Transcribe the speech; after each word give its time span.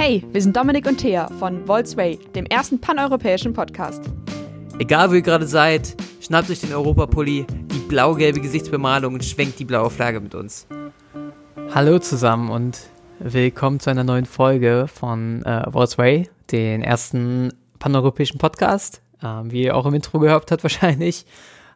Hey, 0.00 0.22
wir 0.30 0.40
sind 0.40 0.56
Dominik 0.56 0.86
und 0.86 0.98
Thea 0.98 1.26
von 1.40 1.66
Volksway, 1.66 2.20
dem 2.32 2.46
ersten 2.46 2.80
paneuropäischen 2.80 3.52
Podcast. 3.52 4.00
Egal 4.78 5.10
wo 5.10 5.14
ihr 5.14 5.22
gerade 5.22 5.48
seid, 5.48 5.96
schnappt 6.20 6.48
euch 6.50 6.60
den 6.60 6.72
Europapulli, 6.72 7.44
die 7.48 7.78
blau-gelbe 7.88 8.38
Gesichtsbemalung 8.38 9.14
und 9.14 9.24
schwenkt 9.24 9.58
die 9.58 9.64
blaue 9.64 9.90
Flagge 9.90 10.20
mit 10.20 10.36
uns. 10.36 10.68
Hallo 11.74 11.98
zusammen 11.98 12.48
und 12.48 12.78
willkommen 13.18 13.80
zu 13.80 13.90
einer 13.90 14.04
neuen 14.04 14.24
Folge 14.24 14.86
von 14.86 15.42
äh, 15.42 15.68
Volksway, 15.68 16.30
den 16.52 16.82
ersten 16.82 17.52
paneuropäischen 17.80 18.38
Podcast, 18.38 19.02
ähm, 19.20 19.50
wie 19.50 19.64
ihr 19.64 19.76
auch 19.76 19.84
im 19.84 19.94
Intro 19.94 20.20
gehört 20.20 20.52
habt 20.52 20.62
wahrscheinlich. 20.62 21.26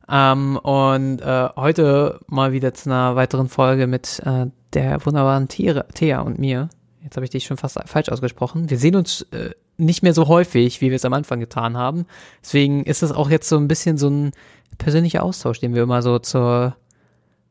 Ähm, 0.09 0.59
und 0.59 1.19
äh, 1.23 1.49
heute 1.57 2.21
mal 2.29 2.53
wieder 2.53 2.73
zu 2.73 2.89
einer 2.89 3.17
weiteren 3.17 3.49
Folge 3.49 3.89
mit 3.89 4.23
äh, 4.25 4.47
der 4.75 5.05
wunderbaren 5.05 5.49
Thea 5.49 6.21
und 6.21 6.39
mir. 6.39 6.69
Jetzt 7.03 7.17
habe 7.17 7.25
ich 7.25 7.31
dich 7.31 7.45
schon 7.45 7.57
fast 7.57 7.79
falsch 7.87 8.09
ausgesprochen. 8.09 8.71
Wir 8.71 8.79
sehen 8.79 8.97
uns 8.97 9.23
äh, 9.33 9.51
nicht 9.77 10.03
mehr 10.03 10.15
so 10.15 10.29
häufig, 10.29 10.81
wie 10.81 10.91
wir 10.91 10.97
es 10.97 11.05
am 11.05 11.13
Anfang 11.13 11.41
getan 11.41 11.77
haben. 11.77 12.07
Deswegen 12.43 12.85
ist 12.85 13.03
es 13.03 13.13
auch 13.13 13.31
jetzt 13.31 13.49
so 13.49 13.57
ein 13.57 13.69
bisschen 13.69 13.99
so 13.99 14.09
ein 14.09 14.33
persönlicher 14.79 15.23
Austausch, 15.23 15.61
den 15.61 15.75
wir 15.75 15.83
immer 15.83 16.03
so 16.03 16.19
zur, 16.19 16.77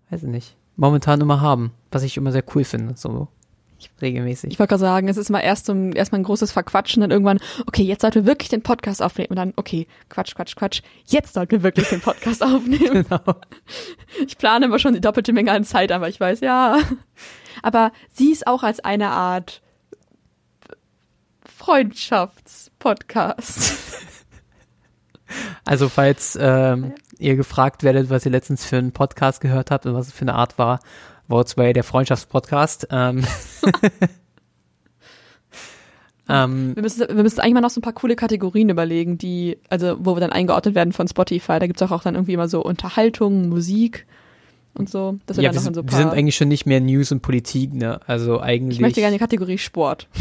weiß 0.10 0.24
ich 0.24 0.30
nicht, 0.30 0.56
momentan 0.76 1.22
immer 1.22 1.42
haben, 1.42 1.72
was 1.92 2.04
ich 2.04 2.18
immer 2.18 2.32
sehr 2.32 2.44
cool 2.56 2.64
finde, 2.64 2.96
so 2.96 3.28
regelmäßig. 4.02 4.52
Ich 4.52 4.60
wollte 4.60 4.70
gerade 4.70 4.82
sagen, 4.82 5.08
es 5.08 5.18
ist 5.18 5.30
mal 5.30 5.40
erst 5.40 5.66
so 5.66 5.74
ein, 5.74 5.94
erstmal 5.94 6.22
ein 6.22 6.24
großes 6.24 6.52
Verquatschen, 6.52 7.02
dann 7.02 7.12
irgendwann, 7.12 7.40
okay, 7.68 7.84
jetzt 7.84 8.02
sollten 8.02 8.16
wir 8.16 8.26
wirklich 8.26 8.50
den 8.50 8.62
Podcast 8.62 9.02
aufnehmen 9.02 9.30
und 9.30 9.36
dann, 9.38 9.54
okay, 9.56 9.88
Quatsch, 10.10 10.36
Quatsch, 10.36 10.56
Quatsch, 10.56 10.82
jetzt 11.06 11.34
sollten 11.34 11.52
wir 11.52 11.64
wirklich 11.64 11.90
den 11.90 12.02
Podcast 12.02 12.44
aufnehmen. 12.44 13.06
genau. 13.08 13.36
Ich 14.26 14.38
plane 14.38 14.66
immer 14.66 14.80
schon 14.80 14.94
die 14.94 15.02
doppelte 15.02 15.34
Menge 15.34 15.52
an 15.52 15.64
Zeit, 15.64 15.92
aber 15.92 16.10
ich 16.10 16.20
weiß, 16.20 16.42
ja. 16.42 16.78
Aber 17.62 17.92
sie 18.12 18.32
ist 18.32 18.48
auch 18.48 18.64
als 18.64 18.80
eine 18.80 19.10
Art 19.10 19.62
Freundschaftspodcast. 21.46 24.00
Also 25.64 25.88
falls 25.88 26.38
ähm, 26.42 26.94
ihr 27.18 27.38
gefragt 27.38 27.84
werdet, 27.84 28.10
was 28.10 28.26
ihr 28.26 28.32
letztens 28.32 28.66
für 28.66 28.78
einen 28.78 28.92
Podcast 28.92 29.40
gehört 29.40 29.72
habt 29.72 29.86
und 29.86 29.94
was 29.94 30.08
es 30.08 30.14
für 30.14 30.24
eine 30.24 30.34
Art 30.34 30.58
war, 30.58 30.80
Wortsway, 31.28 31.74
der 31.74 31.84
Freundschaftspodcast. 31.84 32.88
Ähm, 32.92 33.24
ähm, 36.30 36.76
wir, 36.76 36.84
müssen, 36.84 37.08
wir 37.08 37.24
müssen 37.24 37.40
eigentlich 37.40 37.54
mal 37.54 37.62
noch 37.62 37.70
so 37.70 37.80
ein 37.80 37.84
paar 37.84 37.94
coole 37.94 38.16
Kategorien 38.16 38.70
überlegen, 38.70 39.18
die, 39.18 39.58
also 39.70 39.98
wo 40.00 40.16
wir 40.16 40.20
dann 40.20 40.34
eingeordnet 40.34 40.76
werden 40.76 40.94
von 40.94 41.08
Spotify. 41.08 41.60
Da 41.60 41.68
gibt 41.68 41.82
es 41.82 41.88
auch, 41.88 41.92
auch 41.92 42.04
dann 42.04 42.16
irgendwie 42.16 42.34
immer 42.34 42.50
so 42.50 42.62
Unterhaltung, 42.62 43.50
Musik 43.50 44.06
und 44.74 44.90
so. 44.90 45.18
Das 45.26 45.38
ja, 45.38 45.54
wir, 45.54 45.60
sind, 45.60 45.76
so 45.76 45.84
wir 45.84 45.92
sind 45.92 46.10
eigentlich 46.10 46.36
schon 46.36 46.48
nicht 46.48 46.66
mehr 46.66 46.80
News 46.80 47.12
und 47.12 47.22
Politik, 47.22 47.74
ne? 47.74 48.00
Also 48.08 48.40
eigentlich. 48.40 48.78
Ich 48.78 48.82
möchte 48.82 49.02
gerne 49.02 49.16
die 49.16 49.20
Kategorie 49.20 49.58
Sport. 49.58 50.08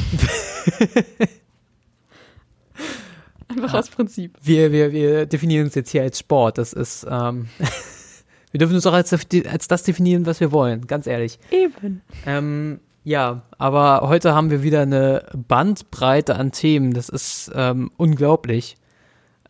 Einfach 3.48 3.72
ja. 3.72 3.78
aus 3.80 3.88
Prinzip. 3.88 4.36
Wir, 4.42 4.70
wir, 4.70 4.92
wir 4.92 5.26
definieren 5.26 5.64
uns 5.64 5.74
jetzt 5.74 5.90
hier 5.90 6.02
als 6.02 6.18
Sport. 6.20 6.58
Das 6.58 6.72
ist, 6.72 7.04
ähm, 7.10 7.48
wir 8.52 8.58
dürfen 8.58 8.76
uns 8.76 8.86
auch 8.86 8.92
als, 8.92 9.12
als 9.12 9.68
das 9.68 9.82
definieren, 9.82 10.24
was 10.26 10.38
wir 10.40 10.52
wollen, 10.52 10.86
ganz 10.86 11.06
ehrlich. 11.06 11.38
Eben. 11.50 12.02
Ähm, 12.26 12.78
ja, 13.02 13.42
aber 13.58 14.08
heute 14.08 14.34
haben 14.34 14.50
wir 14.50 14.62
wieder 14.62 14.82
eine 14.82 15.24
Bandbreite 15.34 16.36
an 16.36 16.52
Themen. 16.52 16.92
Das 16.92 17.08
ist 17.08 17.50
ähm, 17.54 17.90
unglaublich. 17.96 18.76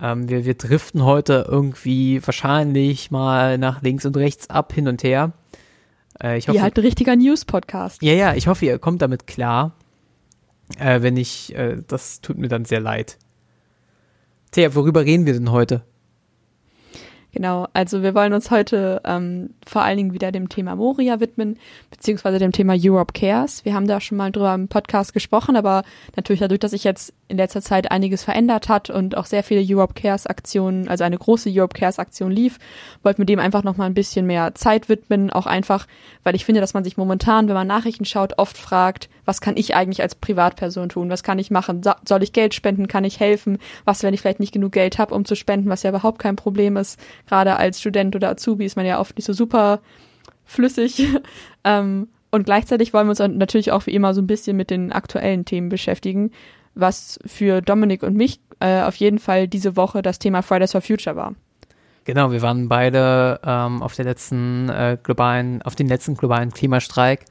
Ähm, 0.02 0.28
wir, 0.28 0.44
wir 0.44 0.54
driften 0.54 1.04
heute 1.04 1.46
irgendwie 1.48 2.24
wahrscheinlich 2.26 3.10
mal 3.10 3.58
nach 3.58 3.82
links 3.82 4.06
und 4.06 4.16
rechts 4.16 4.48
ab, 4.48 4.72
hin 4.72 4.88
und 4.88 5.02
her. 5.02 5.32
Äh, 6.22 6.38
ich 6.38 6.48
hoffe, 6.48 6.56
ihr 6.56 6.62
halt 6.62 6.76
ein 6.76 6.84
richtiger 6.84 7.16
News-Podcast. 7.16 8.02
Ja, 8.02 8.12
ja, 8.12 8.34
ich 8.34 8.46
hoffe, 8.46 8.66
ihr 8.66 8.78
kommt 8.78 9.02
damit 9.02 9.26
klar. 9.26 9.72
Äh, 10.78 11.02
wenn 11.02 11.14
nicht, 11.14 11.54
äh, 11.54 11.78
das 11.86 12.20
tut 12.20 12.38
mir 12.38 12.48
dann 12.48 12.64
sehr 12.64 12.80
leid. 12.80 13.18
Thea, 14.52 14.74
worüber 14.74 15.04
reden 15.04 15.26
wir 15.26 15.32
denn 15.32 15.50
heute? 15.50 15.82
Genau, 17.32 17.68
also 17.74 18.02
wir 18.02 18.14
wollen 18.14 18.32
uns 18.32 18.50
heute 18.50 19.00
ähm, 19.04 19.50
vor 19.64 19.82
allen 19.82 19.96
Dingen 19.96 20.12
wieder 20.12 20.32
dem 20.32 20.48
Thema 20.48 20.74
Moria 20.74 21.20
widmen, 21.20 21.58
beziehungsweise 21.90 22.40
dem 22.40 22.50
Thema 22.50 22.74
Europe 22.76 23.12
Cares. 23.12 23.64
Wir 23.64 23.74
haben 23.74 23.86
da 23.86 24.00
schon 24.00 24.18
mal 24.18 24.32
drüber 24.32 24.52
im 24.52 24.66
Podcast 24.66 25.12
gesprochen, 25.12 25.54
aber 25.54 25.84
natürlich 26.16 26.40
dadurch, 26.40 26.58
dass 26.58 26.72
sich 26.72 26.82
jetzt 26.82 27.12
in 27.30 27.36
letzter 27.36 27.62
Zeit 27.62 27.90
einiges 27.90 28.24
verändert 28.24 28.68
hat 28.68 28.90
und 28.90 29.16
auch 29.16 29.26
sehr 29.26 29.42
viele 29.42 29.62
Europe 29.64 29.94
Cares 29.94 30.26
Aktionen, 30.26 30.88
also 30.88 31.04
eine 31.04 31.16
große 31.16 31.50
Europe 31.52 31.78
Cares 31.78 31.98
Aktion 31.98 32.30
lief, 32.30 32.58
wollten 33.02 33.18
wir 33.18 33.26
dem 33.26 33.38
einfach 33.38 33.62
noch 33.62 33.76
mal 33.76 33.86
ein 33.86 33.94
bisschen 33.94 34.26
mehr 34.26 34.54
Zeit 34.54 34.88
widmen, 34.88 35.30
auch 35.30 35.46
einfach, 35.46 35.86
weil 36.24 36.34
ich 36.34 36.44
finde, 36.44 36.60
dass 36.60 36.74
man 36.74 36.84
sich 36.84 36.96
momentan, 36.96 37.48
wenn 37.48 37.54
man 37.54 37.66
Nachrichten 37.66 38.04
schaut, 38.04 38.38
oft 38.38 38.58
fragt, 38.58 39.08
was 39.24 39.40
kann 39.40 39.56
ich 39.56 39.74
eigentlich 39.74 40.02
als 40.02 40.16
Privatperson 40.16 40.88
tun? 40.88 41.08
Was 41.08 41.22
kann 41.22 41.38
ich 41.38 41.50
machen? 41.50 41.82
Soll 42.06 42.22
ich 42.22 42.32
Geld 42.32 42.52
spenden? 42.52 42.88
Kann 42.88 43.04
ich 43.04 43.20
helfen? 43.20 43.58
Was, 43.84 44.02
wenn 44.02 44.12
ich 44.12 44.20
vielleicht 44.20 44.40
nicht 44.40 44.52
genug 44.52 44.72
Geld 44.72 44.98
habe, 44.98 45.14
um 45.14 45.24
zu 45.24 45.36
spenden, 45.36 45.70
was 45.70 45.84
ja 45.84 45.90
überhaupt 45.90 46.18
kein 46.18 46.36
Problem 46.36 46.76
ist. 46.76 46.98
Gerade 47.28 47.56
als 47.56 47.80
Student 47.80 48.16
oder 48.16 48.30
Azubi 48.30 48.64
ist 48.64 48.76
man 48.76 48.86
ja 48.86 48.98
oft 48.98 49.16
nicht 49.16 49.26
so 49.26 49.32
super 49.32 49.80
flüssig. 50.44 51.06
ähm, 51.64 52.08
und 52.30 52.44
gleichzeitig 52.44 52.92
wollen 52.92 53.06
wir 53.06 53.10
uns 53.10 53.18
natürlich 53.18 53.72
auch 53.72 53.86
wie 53.86 53.94
immer 53.94 54.14
so 54.14 54.20
ein 54.20 54.26
bisschen 54.26 54.56
mit 54.56 54.70
den 54.70 54.92
aktuellen 54.92 55.44
Themen 55.44 55.68
beschäftigen, 55.68 56.30
was 56.80 57.18
für 57.26 57.60
Dominik 57.60 58.02
und 58.02 58.16
mich 58.16 58.40
äh, 58.60 58.82
auf 58.82 58.96
jeden 58.96 59.18
Fall 59.18 59.48
diese 59.48 59.76
Woche 59.76 60.02
das 60.02 60.18
Thema 60.18 60.42
Fridays 60.42 60.72
for 60.72 60.80
Future 60.80 61.16
war. 61.16 61.34
Genau, 62.04 62.32
wir 62.32 62.42
waren 62.42 62.68
beide 62.68 63.40
ähm, 63.44 63.82
auf 63.82 63.94
der 63.94 64.06
letzten 64.06 64.68
äh, 64.68 64.96
globalen, 65.02 65.62
auf 65.62 65.74
den 65.76 65.86
letzten 65.86 66.16
globalen 66.16 66.50
Klimastreik 66.50 67.24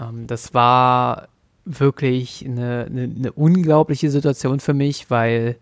ähm, 0.00 0.26
das 0.26 0.54
war 0.54 1.28
wirklich 1.64 2.44
eine, 2.46 2.86
eine, 2.88 3.02
eine 3.02 3.32
unglaubliche 3.32 4.10
Situation 4.10 4.60
für 4.60 4.74
mich, 4.74 5.10
weil 5.10 5.56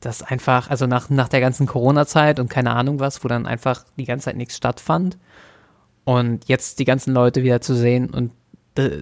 das 0.00 0.22
einfach, 0.22 0.70
also 0.70 0.86
nach, 0.86 1.10
nach 1.10 1.28
der 1.28 1.40
ganzen 1.40 1.66
Corona-Zeit 1.66 2.38
und 2.38 2.48
keine 2.48 2.72
Ahnung 2.72 3.00
was, 3.00 3.24
wo 3.24 3.28
dann 3.28 3.46
einfach 3.46 3.84
die 3.96 4.04
ganze 4.04 4.26
Zeit 4.26 4.36
nichts 4.36 4.56
stattfand. 4.56 5.18
Und 6.04 6.48
jetzt 6.48 6.78
die 6.78 6.84
ganzen 6.84 7.12
Leute 7.12 7.42
wieder 7.42 7.60
zu 7.60 7.74
sehen 7.74 8.10
und 8.10 8.32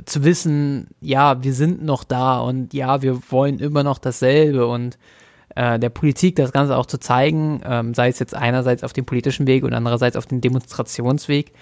zu 0.04 0.24
wissen, 0.24 0.88
ja, 1.00 1.42
wir 1.42 1.52
sind 1.52 1.84
noch 1.84 2.04
da 2.04 2.38
und 2.40 2.72
ja, 2.72 3.02
wir 3.02 3.20
wollen 3.30 3.58
immer 3.58 3.82
noch 3.82 3.98
dasselbe 3.98 4.66
und 4.66 4.98
äh, 5.54 5.78
der 5.78 5.90
Politik 5.90 6.36
das 6.36 6.52
Ganze 6.52 6.76
auch 6.76 6.86
zu 6.86 6.98
zeigen, 6.98 7.60
ähm, 7.64 7.94
sei 7.94 8.08
es 8.08 8.18
jetzt 8.18 8.34
einerseits 8.34 8.84
auf 8.84 8.92
dem 8.92 9.04
politischen 9.04 9.46
Weg 9.46 9.64
und 9.64 9.72
andererseits 9.74 10.16
auf 10.16 10.26
dem 10.26 10.40
Demonstrationsweg, 10.40 11.52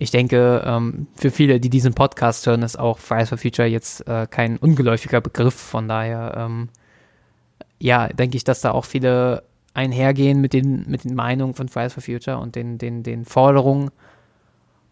ich 0.00 0.12
denke, 0.12 0.62
ähm, 0.64 1.08
für 1.16 1.32
viele, 1.32 1.58
die 1.58 1.70
diesen 1.70 1.92
Podcast 1.92 2.46
hören, 2.46 2.62
ist 2.62 2.78
auch 2.78 2.98
Fridays 2.98 3.30
for 3.30 3.38
Future 3.38 3.66
jetzt 3.66 4.06
äh, 4.06 4.28
kein 4.30 4.56
ungeläufiger 4.56 5.20
Begriff. 5.20 5.54
Von 5.54 5.88
daher, 5.88 6.34
ähm, 6.36 6.68
ja, 7.80 8.06
denke 8.06 8.36
ich, 8.36 8.44
dass 8.44 8.60
da 8.60 8.70
auch 8.70 8.84
viele 8.84 9.42
einhergehen 9.74 10.40
mit 10.40 10.52
den, 10.52 10.88
mit 10.88 11.02
den 11.02 11.16
Meinungen 11.16 11.54
von 11.54 11.68
Fridays 11.68 11.94
for 11.94 12.02
Future 12.04 12.38
und 12.38 12.54
den, 12.54 12.78
den, 12.78 13.02
den 13.02 13.24
Forderungen. 13.24 13.90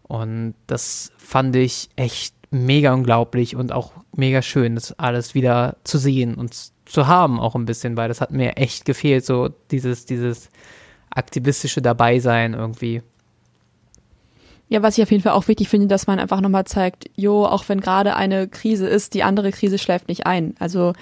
Und 0.03 0.55
das 0.67 1.13
fand 1.17 1.55
ich 1.55 1.87
echt 1.95 2.35
mega 2.49 2.93
unglaublich 2.93 3.55
und 3.55 3.71
auch 3.71 3.91
mega 4.15 4.41
schön, 4.41 4.75
das 4.75 4.97
alles 4.99 5.35
wieder 5.35 5.77
zu 5.83 5.97
sehen 5.97 6.35
und 6.35 6.71
zu 6.85 7.07
haben 7.07 7.39
auch 7.39 7.55
ein 7.55 7.65
bisschen, 7.65 7.97
weil 7.97 8.07
das 8.07 8.21
hat 8.21 8.31
mir 8.31 8.57
echt 8.57 8.85
gefehlt, 8.85 9.25
so 9.25 9.49
dieses, 9.71 10.05
dieses 10.05 10.49
aktivistische 11.09 11.81
Dabeisein 11.81 12.53
irgendwie. 12.53 13.01
Ja, 14.69 14.83
was 14.83 14.97
ich 14.97 15.03
auf 15.03 15.11
jeden 15.11 15.23
Fall 15.23 15.31
auch 15.31 15.47
wichtig 15.47 15.69
finde, 15.69 15.87
dass 15.87 16.07
man 16.07 16.19
einfach 16.19 16.41
nochmal 16.41 16.65
zeigt, 16.65 17.09
jo, 17.15 17.45
auch 17.45 17.63
wenn 17.69 17.79
gerade 17.79 18.15
eine 18.15 18.49
Krise 18.49 18.87
ist, 18.87 19.13
die 19.13 19.23
andere 19.23 19.51
Krise 19.51 19.77
schläft 19.77 20.09
nicht 20.09 20.25
ein. 20.25 20.55
Also 20.59 20.93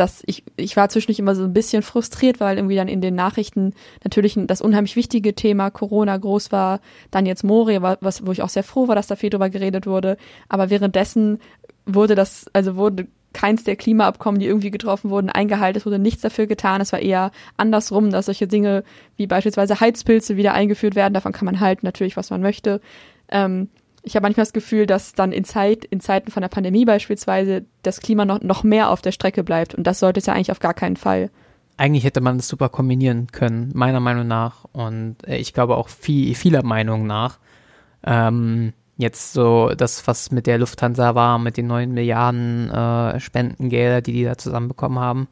dass 0.00 0.22
ich, 0.24 0.44
ich 0.56 0.76
war 0.78 0.88
zwischendurch 0.88 1.18
immer 1.18 1.34
so 1.34 1.44
ein 1.44 1.52
bisschen 1.52 1.82
frustriert, 1.82 2.40
weil 2.40 2.56
irgendwie 2.56 2.76
dann 2.76 2.88
in 2.88 3.02
den 3.02 3.14
Nachrichten 3.14 3.74
natürlich 4.02 4.34
das 4.46 4.62
unheimlich 4.62 4.96
wichtige 4.96 5.34
Thema 5.34 5.70
Corona 5.70 6.16
groß 6.16 6.52
war, 6.52 6.80
dann 7.10 7.26
jetzt 7.26 7.44
Moria, 7.44 7.98
was, 8.00 8.26
wo 8.26 8.32
ich 8.32 8.40
auch 8.40 8.48
sehr 8.48 8.62
froh 8.62 8.88
war, 8.88 8.94
dass 8.94 9.08
da 9.08 9.16
viel 9.16 9.28
drüber 9.28 9.50
geredet 9.50 9.86
wurde. 9.86 10.16
Aber 10.48 10.70
währenddessen 10.70 11.38
wurde 11.84 12.14
das, 12.14 12.46
also 12.54 12.76
wurde 12.76 13.08
keins 13.32 13.64
der 13.64 13.76
Klimaabkommen, 13.76 14.40
die 14.40 14.46
irgendwie 14.46 14.70
getroffen 14.70 15.10
wurden, 15.10 15.30
eingehalten. 15.30 15.78
Es 15.78 15.86
wurde 15.86 15.98
nichts 15.98 16.22
dafür 16.22 16.46
getan. 16.46 16.80
Es 16.80 16.92
war 16.92 17.00
eher 17.00 17.30
andersrum, 17.56 18.10
dass 18.10 18.26
solche 18.26 18.48
Dinge 18.48 18.84
wie 19.16 19.26
beispielsweise 19.26 19.80
Heizpilze 19.80 20.36
wieder 20.36 20.52
eingeführt 20.54 20.94
werden. 20.94 21.14
Davon 21.14 21.32
kann 21.32 21.46
man 21.46 21.60
halten 21.60 21.86
natürlich, 21.86 22.16
was 22.16 22.30
man 22.30 22.40
möchte. 22.40 22.80
Ähm, 23.28 23.68
ich 24.02 24.16
habe 24.16 24.24
manchmal 24.24 24.44
das 24.44 24.52
Gefühl, 24.52 24.86
dass 24.86 25.12
dann 25.12 25.32
in 25.32 25.44
Zeit, 25.44 25.84
in 25.84 26.00
Zeiten 26.00 26.30
von 26.30 26.40
der 26.40 26.48
Pandemie 26.48 26.84
beispielsweise, 26.84 27.64
das 27.82 28.00
Klima 28.00 28.24
noch, 28.24 28.40
noch 28.40 28.64
mehr 28.64 28.90
auf 28.90 29.02
der 29.02 29.12
Strecke 29.12 29.44
bleibt. 29.44 29.74
Und 29.74 29.86
das 29.86 30.00
sollte 30.00 30.20
es 30.20 30.26
ja 30.26 30.32
eigentlich 30.32 30.50
auf 30.50 30.60
gar 30.60 30.74
keinen 30.74 30.96
Fall. 30.96 31.30
Eigentlich 31.76 32.04
hätte 32.04 32.20
man 32.20 32.38
das 32.38 32.48
super 32.48 32.68
kombinieren 32.68 33.28
können, 33.28 33.70
meiner 33.74 34.00
Meinung 34.00 34.26
nach. 34.26 34.64
Und 34.72 35.16
äh, 35.26 35.36
ich 35.36 35.54
glaube 35.54 35.76
auch 35.76 35.88
viel, 35.88 36.34
vieler 36.34 36.64
Meinung 36.64 37.06
nach. 37.06 37.38
Ähm, 38.04 38.72
jetzt 39.00 39.32
so 39.32 39.72
das, 39.76 40.06
was 40.06 40.30
mit 40.30 40.46
der 40.46 40.58
Lufthansa 40.58 41.14
war, 41.14 41.38
mit 41.38 41.56
den 41.56 41.66
neun 41.66 41.92
Milliarden 41.92 42.70
äh, 42.70 43.20
Spendengelder, 43.20 44.00
die 44.02 44.12
die 44.12 44.24
da 44.24 44.36
zusammenbekommen 44.36 44.98
haben 44.98 45.28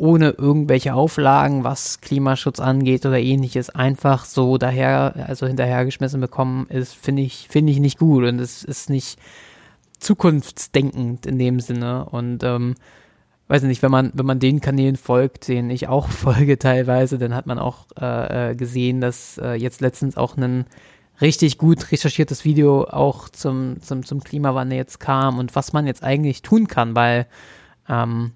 ohne 0.00 0.30
irgendwelche 0.30 0.94
Auflagen, 0.94 1.62
was 1.62 2.00
Klimaschutz 2.00 2.58
angeht 2.58 3.04
oder 3.04 3.18
ähnliches, 3.18 3.68
einfach 3.68 4.24
so 4.24 4.56
daher, 4.56 5.26
also 5.28 5.46
hinterhergeschmissen 5.46 6.22
bekommen, 6.22 6.66
ist, 6.70 6.94
finde 6.94 7.20
ich, 7.20 7.48
finde 7.50 7.70
ich 7.70 7.80
nicht 7.80 7.98
gut 7.98 8.24
und 8.24 8.38
es 8.38 8.64
ist 8.64 8.88
nicht 8.88 9.18
zukunftsdenkend 9.98 11.26
in 11.26 11.38
dem 11.38 11.60
Sinne. 11.60 12.06
Und 12.06 12.42
ähm, 12.44 12.76
weiß 13.48 13.64
nicht, 13.64 13.82
wenn 13.82 13.90
man, 13.90 14.10
wenn 14.14 14.24
man 14.24 14.38
den 14.38 14.62
Kanälen 14.62 14.96
folgt, 14.96 15.48
denen 15.48 15.68
ich 15.68 15.88
auch 15.88 16.08
folge 16.08 16.58
teilweise, 16.58 17.18
dann 17.18 17.34
hat 17.34 17.44
man 17.44 17.58
auch 17.58 17.84
äh, 18.00 18.52
äh, 18.52 18.54
gesehen, 18.54 19.02
dass 19.02 19.36
äh, 19.36 19.52
jetzt 19.52 19.82
letztens 19.82 20.16
auch 20.16 20.34
ein 20.38 20.64
richtig 21.20 21.58
gut 21.58 21.92
recherchiertes 21.92 22.44
Video 22.44 22.84
auch 22.84 23.28
zum, 23.28 23.80
zum, 23.82 24.04
zum 24.04 24.22
Klimawandel 24.22 24.78
jetzt 24.78 25.00
kam 25.00 25.38
und 25.38 25.54
was 25.54 25.72
man 25.72 25.86
jetzt 25.86 26.02
eigentlich 26.02 26.42
tun 26.42 26.66
kann, 26.66 26.94
weil 26.94 27.26
ähm, 27.88 28.32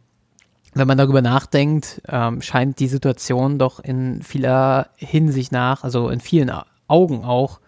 wenn 0.74 0.88
man 0.88 0.98
darüber 0.98 1.22
nachdenkt, 1.22 2.02
ähm, 2.08 2.42
scheint 2.42 2.80
die 2.80 2.88
Situation 2.88 3.58
doch 3.58 3.78
in 3.80 4.22
vieler 4.22 4.88
Hinsicht 4.96 5.52
nach, 5.52 5.84
also 5.84 6.08
in 6.08 6.20
vielen 6.20 6.50
Augen 6.88 7.24
auch, 7.24 7.60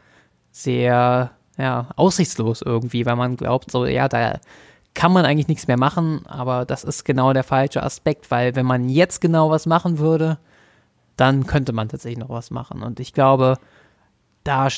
sehr 0.51 1.31
ja, 1.59 1.89
aussichtslos 1.97 2.63
irgendwie, 2.63 3.07
weil 3.07 3.17
man 3.17 3.37
glaubt, 3.37 3.71
so, 3.71 3.87
ja, 3.87 4.09
da 4.09 4.39
kann 4.95 5.13
man 5.13 5.25
eigentlich 5.25 5.49
nichts 5.49 5.69
mehr 5.69 5.79
machen, 5.79 6.25
aber 6.27 6.65
das 6.65 6.83
ist 6.83 7.05
genau 7.05 7.33
der 7.33 7.45
falsche 7.45 7.83
Aspekt, 7.83 8.31
weil 8.31 8.57
wenn 8.57 8.67
man 8.67 8.89
jetzt 8.89 9.21
genau 9.21 9.51
was 9.51 9.67
machen 9.67 9.99
würde, 9.99 10.39
dann 11.17 11.47
könnte 11.47 11.73
man 11.73 11.89
tatsächlich 11.89 12.19
noch 12.19 12.31
was 12.31 12.51
machen. 12.51 12.83
Und 12.83 13.01
ich 13.01 13.13
glaube, 13.13 13.59
da, 14.47 14.69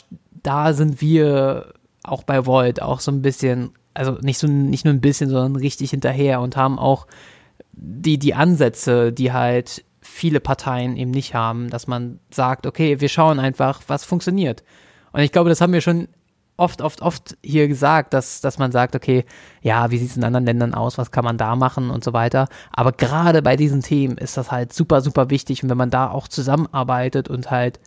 da 0.42 0.72
sind 0.72 1.00
wir 1.00 1.74
auch 2.02 2.22
bei 2.22 2.46
Volt 2.46 2.80
auch 2.82 3.00
so 3.00 3.10
ein 3.10 3.22
bisschen, 3.22 3.70
also 3.94 4.12
nicht 4.22 4.38
so 4.38 4.46
nicht 4.46 4.84
nur 4.84 4.94
ein 4.94 5.00
bisschen, 5.00 5.28
sondern 5.30 5.56
richtig 5.56 5.90
hinterher 5.90 6.40
und 6.40 6.56
haben 6.56 6.78
auch 6.78 7.06
die, 7.72 8.18
die 8.18 8.34
Ansätze, 8.34 9.12
die 9.12 9.32
halt 9.32 9.84
viele 10.00 10.40
Parteien 10.40 10.96
eben 10.96 11.10
nicht 11.10 11.34
haben, 11.34 11.70
dass 11.70 11.86
man 11.86 12.18
sagt, 12.30 12.66
okay, 12.66 13.00
wir 13.00 13.08
schauen 13.08 13.38
einfach, 13.38 13.82
was 13.88 14.04
funktioniert. 14.04 14.64
Und 15.12 15.20
ich 15.20 15.32
glaube, 15.32 15.50
das 15.50 15.60
haben 15.60 15.72
wir 15.72 15.80
schon 15.80 16.08
oft, 16.56 16.82
oft, 16.82 17.02
oft 17.02 17.36
hier 17.42 17.68
gesagt, 17.68 18.12
dass, 18.12 18.40
dass 18.40 18.58
man 18.58 18.72
sagt, 18.72 18.96
okay, 18.96 19.24
ja, 19.62 19.90
wie 19.90 19.98
sieht 19.98 20.10
es 20.10 20.16
in 20.16 20.24
anderen 20.24 20.44
Ländern 20.44 20.74
aus, 20.74 20.98
was 20.98 21.12
kann 21.12 21.24
man 21.24 21.38
da 21.38 21.56
machen 21.56 21.90
und 21.90 22.02
so 22.02 22.12
weiter. 22.12 22.48
Aber 22.72 22.92
gerade 22.92 23.42
bei 23.42 23.56
diesen 23.56 23.80
Themen 23.80 24.18
ist 24.18 24.36
das 24.36 24.50
halt 24.50 24.72
super, 24.72 25.00
super 25.00 25.30
wichtig. 25.30 25.62
Und 25.62 25.70
wenn 25.70 25.76
man 25.76 25.90
da 25.90 26.10
auch 26.10 26.26
zusammenarbeitet 26.26 27.28
und 27.28 27.50
halt 27.50 27.78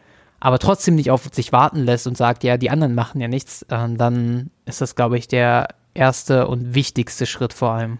aber 0.41 0.59
trotzdem 0.59 0.95
nicht 0.95 1.11
auf 1.11 1.29
sich 1.31 1.53
warten 1.53 1.85
lässt 1.85 2.07
und 2.07 2.17
sagt, 2.17 2.43
ja, 2.43 2.57
die 2.57 2.71
anderen 2.71 2.95
machen 2.95 3.21
ja 3.21 3.29
nichts, 3.29 3.61
äh, 3.69 3.87
dann 3.93 4.49
ist 4.65 4.81
das, 4.81 4.95
glaube 4.95 5.17
ich, 5.17 5.27
der 5.27 5.69
erste 5.93 6.47
und 6.47 6.73
wichtigste 6.73 7.25
Schritt 7.25 7.53
vor 7.53 7.71
allem. 7.71 7.99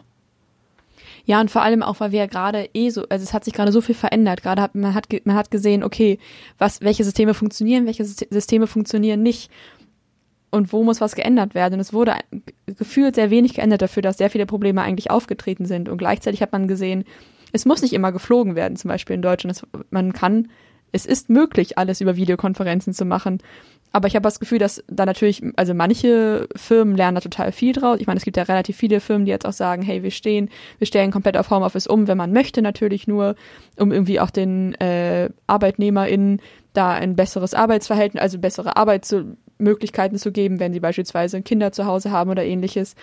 Ja, 1.24 1.40
und 1.40 1.52
vor 1.52 1.62
allem 1.62 1.84
auch, 1.84 2.00
weil 2.00 2.12
wir 2.12 2.20
ja 2.20 2.26
gerade 2.26 2.68
eh 2.74 2.90
so, 2.90 3.06
also 3.10 3.24
es 3.24 3.32
hat 3.32 3.46
sich 3.46 3.54
gerade 3.54 3.72
so 3.72 3.80
viel 3.80 3.94
verändert. 3.94 4.42
Gerade 4.42 4.60
hat 4.60 4.74
man 4.74 4.96
hat 4.96 5.08
man 5.24 5.36
hat 5.36 5.52
gesehen, 5.52 5.84
okay, 5.84 6.18
was 6.58 6.82
welche 6.82 7.04
Systeme 7.04 7.36
funktionieren, 7.36 7.86
welche 7.86 8.04
Systeme 8.04 8.66
funktionieren 8.66 9.22
nicht 9.22 9.52
und 10.50 10.74
wo 10.74 10.84
muss 10.84 11.00
was 11.00 11.14
geändert 11.14 11.54
werden. 11.54 11.76
Und 11.76 11.80
es 11.80 11.94
wurde 11.94 12.16
gefühlt 12.66 13.14
sehr 13.14 13.30
wenig 13.30 13.54
geändert 13.54 13.84
dafür, 13.84 14.02
dass 14.02 14.18
sehr 14.18 14.32
viele 14.32 14.48
Probleme 14.48 14.82
eigentlich 14.82 15.12
aufgetreten 15.12 15.68
sind. 15.68 15.90
Und 15.90 16.00
gleichzeitig 16.00 16.42
hat 16.42 16.54
man 16.54 16.68
gesehen, 16.68 17.04
es 17.52 17.66
muss 17.66 17.84
nicht 17.84 17.94
immer 17.94 18.12
geflogen 18.12 18.56
werden, 18.56 18.78
zum 18.78 18.90
Beispiel 18.90 19.16
in 19.16 19.22
Deutschland. 19.22 19.62
Man 19.92 20.14
kann 20.14 20.48
es 20.92 21.06
ist 21.06 21.30
möglich, 21.30 21.78
alles 21.78 22.02
über 22.02 22.16
Videokonferenzen 22.16 22.94
zu 22.94 23.06
machen. 23.06 23.40
Aber 23.94 24.08
ich 24.08 24.16
habe 24.16 24.24
das 24.24 24.40
Gefühl, 24.40 24.60
dass 24.60 24.84
da 24.88 25.06
natürlich, 25.06 25.44
also 25.58 25.74
manche 25.74 26.48
Firmen 26.56 26.96
lernen 26.96 27.16
da 27.16 27.22
total 27.22 27.52
viel 27.52 27.74
draus. 27.74 28.00
Ich 28.00 28.08
meine, 28.08 28.18
es 28.18 28.24
gibt 28.24 28.38
ja 28.38 28.44
relativ 28.44 28.78
viele 28.78 29.02
Firmen, 29.02 29.26
die 29.26 29.32
jetzt 29.32 29.46
auch 29.46 29.54
sagen, 29.54 29.82
hey, 29.82 30.02
wir 30.02 30.12
stehen, 30.12 30.50
wir 30.78 30.88
stellen 30.88 31.12
komplett 31.12 31.36
auf 31.36 31.50
Homeoffice 31.50 31.88
um, 31.88 32.08
wenn 32.08 32.18
man 32.18 32.32
möchte 32.32 32.62
natürlich 32.62 33.08
nur, 33.08 33.36
um 33.78 33.92
irgendwie 33.92 34.22
auch 34.22 34.30
den 34.30 34.76
äh, 34.76 35.30
ArbeitnehmerInnen 35.48 36.42
da 36.74 36.92
ein 36.92 37.18
besseres 37.18 37.54
Arbeitsverhältnis, 37.54 38.22
also 38.22 38.40
bessere 38.40 38.78
Arbeitsmöglichkeiten 38.78 40.18
zu 40.18 40.32
geben, 40.32 40.62
wenn 40.62 40.72
sie 40.72 40.80
beispielsweise 40.80 41.42
Kinder 41.42 41.74
zu 41.74 41.86
Hause 41.86 42.12
haben 42.12 42.30
oder 42.30 42.46
ähnliches. 42.46 42.96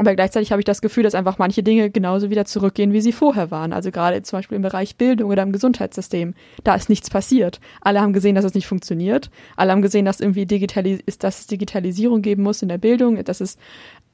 Aber 0.00 0.14
gleichzeitig 0.14 0.50
habe 0.50 0.62
ich 0.62 0.64
das 0.64 0.80
Gefühl, 0.80 1.02
dass 1.02 1.14
einfach 1.14 1.36
manche 1.36 1.62
Dinge 1.62 1.90
genauso 1.90 2.30
wieder 2.30 2.46
zurückgehen, 2.46 2.94
wie 2.94 3.02
sie 3.02 3.12
vorher 3.12 3.50
waren. 3.50 3.74
Also 3.74 3.90
gerade 3.90 4.22
zum 4.22 4.38
Beispiel 4.38 4.56
im 4.56 4.62
Bereich 4.62 4.96
Bildung 4.96 5.28
oder 5.30 5.42
im 5.42 5.52
Gesundheitssystem. 5.52 6.32
Da 6.64 6.74
ist 6.74 6.88
nichts 6.88 7.10
passiert. 7.10 7.60
Alle 7.82 8.00
haben 8.00 8.14
gesehen, 8.14 8.34
dass 8.34 8.46
es 8.46 8.54
nicht 8.54 8.66
funktioniert. 8.66 9.30
Alle 9.56 9.72
haben 9.72 9.82
gesehen, 9.82 10.06
dass 10.06 10.20
irgendwie 10.20 10.46
Digitalis 10.46 11.02
dass 11.18 11.40
es 11.40 11.48
Digitalisierung 11.48 12.22
geben 12.22 12.42
muss 12.42 12.62
in 12.62 12.70
der 12.70 12.78
Bildung, 12.78 13.22
dass 13.24 13.42
es 13.42 13.58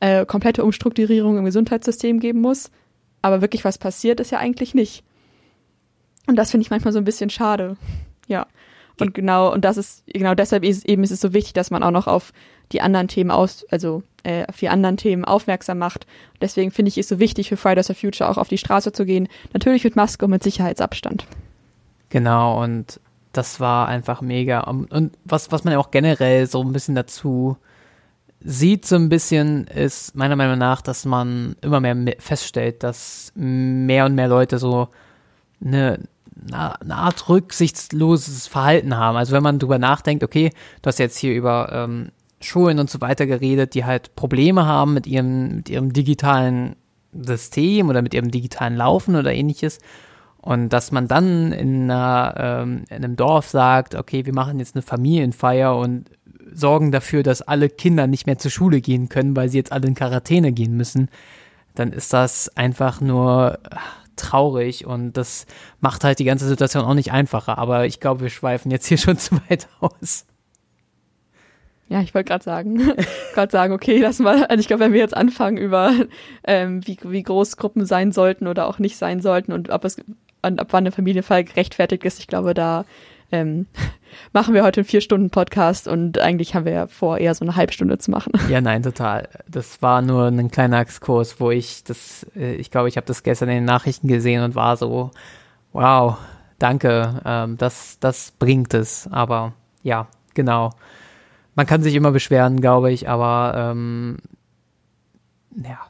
äh, 0.00 0.26
komplette 0.26 0.64
Umstrukturierung 0.64 1.38
im 1.38 1.44
Gesundheitssystem 1.44 2.18
geben 2.18 2.40
muss. 2.40 2.72
Aber 3.22 3.40
wirklich 3.40 3.64
was 3.64 3.78
passiert 3.78 4.18
ist 4.18 4.32
ja 4.32 4.38
eigentlich 4.38 4.74
nicht. 4.74 5.04
Und 6.26 6.34
das 6.34 6.50
finde 6.50 6.62
ich 6.62 6.70
manchmal 6.70 6.94
so 6.94 6.98
ein 6.98 7.04
bisschen 7.04 7.30
schade. 7.30 7.76
Ja. 8.26 8.48
Und 9.00 9.14
genau, 9.14 9.52
und 9.52 9.64
das 9.64 9.76
ist, 9.76 10.04
genau 10.06 10.34
deshalb 10.34 10.64
ist, 10.64 10.88
eben 10.88 11.04
ist 11.04 11.10
es 11.10 11.20
so 11.20 11.32
wichtig, 11.32 11.52
dass 11.52 11.70
man 11.70 11.82
auch 11.82 11.90
noch 11.90 12.06
auf 12.06 12.32
die 12.72 12.81
anderen 12.81 13.08
Themen 13.08 13.31
aus, 13.31 13.64
also 13.70 14.02
äh, 14.25 14.46
auf 14.46 14.56
die 14.56 14.69
anderen 14.69 14.96
Themen 14.96 15.25
aufmerksam 15.25 15.78
macht. 15.78 16.06
deswegen 16.40 16.70
finde 16.70 16.88
ich 16.88 16.98
es 16.98 17.08
so 17.08 17.19
wichtig 17.19 17.48
für 17.48 17.56
Fridays 17.56 17.87
for 17.87 17.94
Future 17.94 18.28
auch 18.28 18.38
auf 18.38 18.48
die 18.48 18.58
Straße 18.58 18.93
zu 18.93 19.04
gehen. 19.04 19.28
Natürlich 19.52 19.84
mit 19.84 19.96
Maske 19.96 20.25
und 20.25 20.32
mit 20.32 20.43
Sicherheitsabstand. 20.43 21.26
Genau, 22.08 22.62
und 22.62 23.00
das 23.32 23.60
war 23.60 23.88
einfach 23.88 24.20
mega. 24.22 24.60
Und 24.60 25.12
was, 25.25 25.52
was 25.52 25.64
man 25.64 25.72
ja 25.72 25.78
auch 25.78 25.90
generell 25.90 26.46
so 26.46 26.62
ein 26.62 26.72
bisschen 26.72 26.94
dazu 26.94 27.56
sieht, 28.40 28.87
so 28.87 28.96
ein 28.96 29.08
bisschen, 29.08 29.66
ist 29.66 30.14
meiner 30.14 30.37
Meinung 30.37 30.58
nach, 30.58 30.81
dass 30.81 31.04
man 31.04 31.56
immer 31.60 31.81
mehr 31.81 32.16
feststellt, 32.19 32.82
dass 32.82 33.32
mehr 33.34 34.06
und 34.06 34.14
mehr 34.14 34.28
Leute 34.28 34.58
so 34.58 34.88
eine, 35.64 36.00
eine 36.52 36.94
Art 36.94 37.28
rücksichtsloses 37.28 38.46
Verhalten 38.46 38.96
haben. 38.96 39.16
Also 39.16 39.32
wenn 39.32 39.42
man 39.42 39.58
drüber 39.58 39.78
nachdenkt, 39.78 40.22
okay, 40.22 40.50
du 40.82 40.88
hast 40.88 40.98
jetzt 40.98 41.16
hier 41.16 41.34
über 41.34 41.70
ähm, 41.72 42.10
Schulen 42.40 42.78
und 42.78 42.90
so 42.90 43.00
weiter 43.00 43.26
geredet, 43.26 43.74
die 43.74 43.84
halt 43.84 44.14
Probleme 44.14 44.66
haben 44.66 44.94
mit 44.94 45.06
ihrem, 45.06 45.56
mit 45.56 45.70
ihrem 45.70 45.92
digitalen 45.92 46.76
System 47.12 47.88
oder 47.88 48.02
mit 48.02 48.14
ihrem 48.14 48.30
digitalen 48.30 48.76
Laufen 48.76 49.16
oder 49.16 49.32
ähnliches. 49.32 49.78
Und 50.36 50.68
dass 50.68 50.92
man 50.92 51.08
dann 51.08 51.52
in, 51.52 51.90
einer, 51.90 52.34
ähm, 52.38 52.84
in 52.88 52.96
einem 52.96 53.16
Dorf 53.16 53.48
sagt, 53.48 53.94
okay, 53.94 54.26
wir 54.26 54.34
machen 54.34 54.58
jetzt 54.58 54.76
eine 54.76 54.82
Familienfeier 54.82 55.76
und 55.76 56.10
sorgen 56.52 56.92
dafür, 56.92 57.22
dass 57.22 57.42
alle 57.42 57.68
Kinder 57.68 58.06
nicht 58.06 58.26
mehr 58.26 58.38
zur 58.38 58.50
Schule 58.50 58.80
gehen 58.80 59.08
können, 59.08 59.34
weil 59.34 59.48
sie 59.48 59.58
jetzt 59.58 59.72
alle 59.72 59.88
in 59.88 59.94
Quarantäne 59.94 60.52
gehen 60.52 60.76
müssen, 60.76 61.08
dann 61.74 61.92
ist 61.92 62.12
das 62.12 62.56
einfach 62.56 63.00
nur 63.00 63.58
traurig 64.16 64.86
und 64.86 65.12
das 65.12 65.46
macht 65.80 66.04
halt 66.04 66.18
die 66.18 66.24
ganze 66.24 66.46
Situation 66.46 66.84
auch 66.84 66.94
nicht 66.94 67.12
einfacher. 67.12 67.58
Aber 67.58 67.86
ich 67.86 68.00
glaube, 68.00 68.22
wir 68.22 68.30
schweifen 68.30 68.70
jetzt 68.70 68.86
hier 68.86 68.98
schon 68.98 69.18
zu 69.18 69.36
weit 69.48 69.68
aus. 69.80 70.26
Ja, 71.88 72.00
ich 72.00 72.14
wollte 72.14 72.28
gerade 72.28 72.42
sagen, 72.42 72.80
gerade 73.34 73.52
sagen, 73.52 73.72
okay, 73.72 74.00
das 74.00 74.18
mal, 74.18 74.44
also 74.46 74.60
ich 74.60 74.66
glaube, 74.66 74.80
wenn 74.80 74.92
wir 74.92 75.00
jetzt 75.00 75.16
anfangen 75.16 75.56
über 75.56 75.92
ähm, 76.44 76.84
wie, 76.86 76.98
wie 77.05 77.22
groß 77.22 77.56
Gruppen 77.56 77.86
sein 77.86 78.10
sollten 78.10 78.48
oder 78.48 78.67
auch 78.67 78.79
nicht 78.79 78.96
sein 78.96 79.20
sollten 79.20 79.52
und 79.52 79.70
ob 79.70 79.84
es 79.84 79.98
ab 80.43 80.69
wann 80.70 80.84
eine 80.84 80.93
Familienfall 80.93 81.44
gerechtfertigt 81.44 82.05
ist, 82.05 82.19
ich 82.19 82.26
glaube, 82.26 82.55
da 82.55 82.84
ähm, 83.32 83.66
machen 84.32 84.54
wir 84.54 84.62
heute 84.62 84.80
einen 84.80 84.86
vier 84.86 85.00
Stunden 85.00 85.30
Podcast 85.30 85.88
und 85.88 86.18
eigentlich 86.18 86.54
haben 86.54 86.64
wir 86.64 86.72
ja 86.72 86.86
vor, 86.86 87.18
eher 87.18 87.34
so 87.34 87.44
eine 87.44 87.56
Halbstunde 87.56 87.98
zu 87.98 88.10
machen. 88.10 88.32
Ja, 88.48 88.60
nein, 88.60 88.82
total. 88.82 89.28
Das 89.48 89.82
war 89.82 90.02
nur 90.02 90.26
ein 90.26 90.50
kleiner 90.50 90.80
Exkurs, 90.80 91.40
wo 91.40 91.50
ich 91.50 91.84
das, 91.84 92.26
äh, 92.36 92.54
ich 92.54 92.70
glaube, 92.70 92.88
ich 92.88 92.96
habe 92.96 93.06
das 93.06 93.22
gestern 93.22 93.48
in 93.48 93.56
den 93.56 93.64
Nachrichten 93.64 94.08
gesehen 94.08 94.42
und 94.42 94.54
war 94.54 94.76
so, 94.76 95.10
wow, 95.72 96.16
danke, 96.58 97.20
ähm, 97.24 97.56
das, 97.56 97.98
das 98.00 98.32
bringt 98.38 98.74
es. 98.74 99.08
Aber 99.10 99.52
ja, 99.82 100.08
genau 100.34 100.70
man 101.56 101.66
kann 101.66 101.82
sich 101.82 101.94
immer 101.94 102.12
beschweren, 102.12 102.60
glaube 102.60 102.92
ich, 102.92 103.08
aber 103.08 103.54
ähm, 103.56 104.18
ja. 105.56 105.80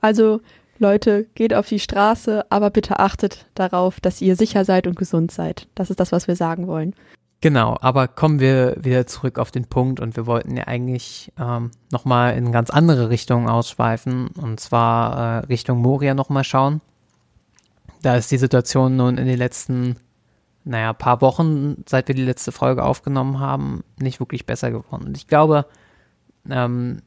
Also 0.00 0.40
Leute, 0.78 1.24
geht 1.34 1.54
auf 1.54 1.68
die 1.68 1.78
Straße, 1.78 2.44
aber 2.50 2.70
bitte 2.70 2.98
achtet 2.98 3.46
darauf, 3.54 4.00
dass 4.00 4.20
ihr 4.20 4.36
sicher 4.36 4.64
seid 4.64 4.86
und 4.86 4.96
gesund 4.96 5.30
seid. 5.30 5.68
Das 5.74 5.90
ist 5.90 6.00
das, 6.00 6.12
was 6.12 6.28
wir 6.28 6.36
sagen 6.36 6.66
wollen. 6.66 6.94
Genau, 7.40 7.76
aber 7.80 8.08
kommen 8.08 8.40
wir 8.40 8.76
wieder 8.80 9.06
zurück 9.06 9.38
auf 9.38 9.50
den 9.50 9.66
Punkt 9.66 10.00
und 10.00 10.16
wir 10.16 10.26
wollten 10.26 10.56
ja 10.56 10.64
eigentlich 10.66 11.32
ähm, 11.38 11.70
nochmal 11.92 12.36
in 12.36 12.50
ganz 12.50 12.70
andere 12.70 13.10
Richtungen 13.10 13.48
ausschweifen 13.48 14.28
und 14.28 14.58
zwar 14.58 15.42
äh, 15.42 15.46
Richtung 15.46 15.80
Moria 15.80 16.14
nochmal 16.14 16.44
schauen. 16.44 16.80
Da 18.02 18.16
ist 18.16 18.30
die 18.30 18.38
Situation 18.38 18.96
nun 18.96 19.18
in 19.18 19.26
den 19.26 19.38
letzten 19.38 19.96
naja, 20.66 20.92
paar 20.92 21.20
Wochen, 21.20 21.84
seit 21.86 22.08
wir 22.08 22.14
die 22.16 22.24
letzte 22.24 22.50
Folge 22.50 22.82
aufgenommen 22.82 23.38
haben, 23.38 23.84
nicht 24.00 24.18
wirklich 24.18 24.46
besser 24.46 24.72
geworden. 24.72 25.06
Und 25.06 25.16
ich 25.16 25.28
glaube, 25.28 25.66
ähm, 26.50 27.02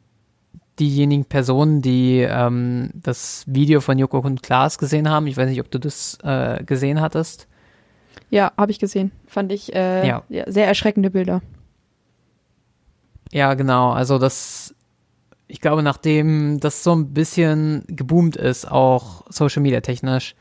diejenigen 0.79 1.25
Personen, 1.25 1.81
die 1.81 2.19
ähm, 2.19 2.91
das 2.93 3.43
Video 3.47 3.81
von 3.81 3.99
Joko 3.99 4.19
und 4.19 4.43
Klaas 4.43 4.77
gesehen 4.77 5.09
haben, 5.09 5.27
ich 5.27 5.37
weiß 5.37 5.49
nicht, 5.49 5.59
ob 5.59 5.69
du 5.71 5.79
das 5.79 6.17
äh, 6.23 6.63
gesehen 6.63 7.01
hattest. 7.01 7.47
Ja, 8.29 8.51
habe 8.57 8.71
ich 8.71 8.79
gesehen. 8.79 9.11
Fand 9.27 9.51
ich 9.51 9.73
äh, 9.73 10.07
ja. 10.07 10.23
ja. 10.29 10.43
sehr 10.47 10.67
erschreckende 10.67 11.09
Bilder. 11.09 11.41
Ja, 13.31 13.53
genau. 13.53 13.91
Also 13.91 14.17
das, 14.17 14.75
ich 15.47 15.61
glaube, 15.61 15.83
nachdem 15.83 16.59
das 16.59 16.83
so 16.83 16.95
ein 16.95 17.13
bisschen 17.13 17.83
geboomt 17.87 18.35
ist, 18.35 18.69
auch 18.69 19.25
Social 19.29 19.61
Media 19.61 19.81
technisch, 19.81 20.35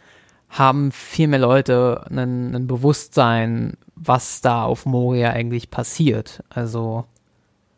haben 0.48 0.92
viel 0.92 1.28
mehr 1.28 1.38
Leute 1.38 2.04
ein, 2.08 2.54
ein 2.54 2.66
Bewusstsein, 2.66 3.76
was 3.94 4.40
da 4.40 4.64
auf 4.64 4.86
Moria 4.86 5.30
eigentlich 5.30 5.70
passiert. 5.70 6.42
Also 6.48 7.04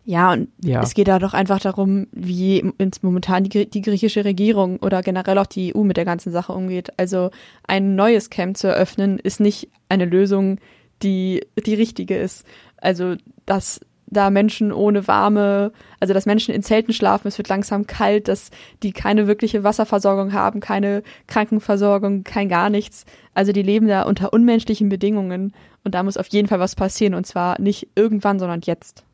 Ja, 0.05 0.33
und 0.33 0.49
ja. 0.65 0.83
es 0.83 0.95
geht 0.95 1.09
da 1.09 1.19
doch 1.19 1.35
einfach 1.35 1.61
darum, 1.61 2.07
wie 2.13 2.59
ins 2.79 3.03
momentan 3.03 3.45
die, 3.45 3.69
die, 3.69 3.83
griechische 3.83 4.25
Regierung 4.25 4.79
oder 4.79 5.03
generell 5.03 5.39
auch 5.39 5.47
die 5.47 5.75
EU 5.75 5.83
mit 5.83 5.97
der 5.97 6.05
ganzen 6.05 6.33
Sache 6.33 6.53
umgeht. 6.53 6.89
Also 6.97 7.31
ein 7.67 7.97
neues 7.97 8.31
Camp 8.31 8.57
zu 8.57 8.69
eröffnen, 8.69 9.19
ist 9.19 9.41
nicht 9.41 9.69
eine 9.89 10.07
Lösung, 10.07 10.59
die 11.03 11.47
die 11.67 11.75
richtige 11.75 12.17
ist. 12.17 12.47
Also 12.79 13.17
dass 13.45 13.81
da 14.11 14.31
Menschen 14.31 14.73
ohne 14.73 15.07
warme, 15.07 15.73
also 16.01 16.13
dass 16.13 16.27
Menschen 16.27 16.55
in 16.55 16.63
Zelten 16.63 16.93
schlafen, 16.93 17.29
es 17.29 17.39
wird 17.39 17.49
langsam 17.49 17.87
kalt, 17.87 18.27
dass 18.27 18.51
die 18.83 18.93
keine 18.93 19.27
wirkliche 19.27 19.63
Wasserversorgung 19.63 20.33
haben, 20.33 20.61
keine 20.61 21.03
Krankenversorgung, 21.29 22.25
kein 22.25 22.49
gar 22.49 22.71
nichts. 22.71 23.05
Also 23.35 23.53
die 23.53 23.63
leben 23.63 23.87
da 23.87 24.03
unter 24.03 24.33
unmenschlichen 24.33 24.89
Bedingungen 24.89 25.53
und 25.85 25.95
da 25.95 26.03
muss 26.03 26.17
auf 26.17 26.27
jeden 26.29 26.49
Fall 26.49 26.59
was 26.59 26.75
passieren 26.75 27.15
und 27.15 27.27
zwar 27.27 27.61
nicht 27.61 27.89
irgendwann, 27.95 28.39
sondern 28.39 28.61
jetzt. 28.65 29.05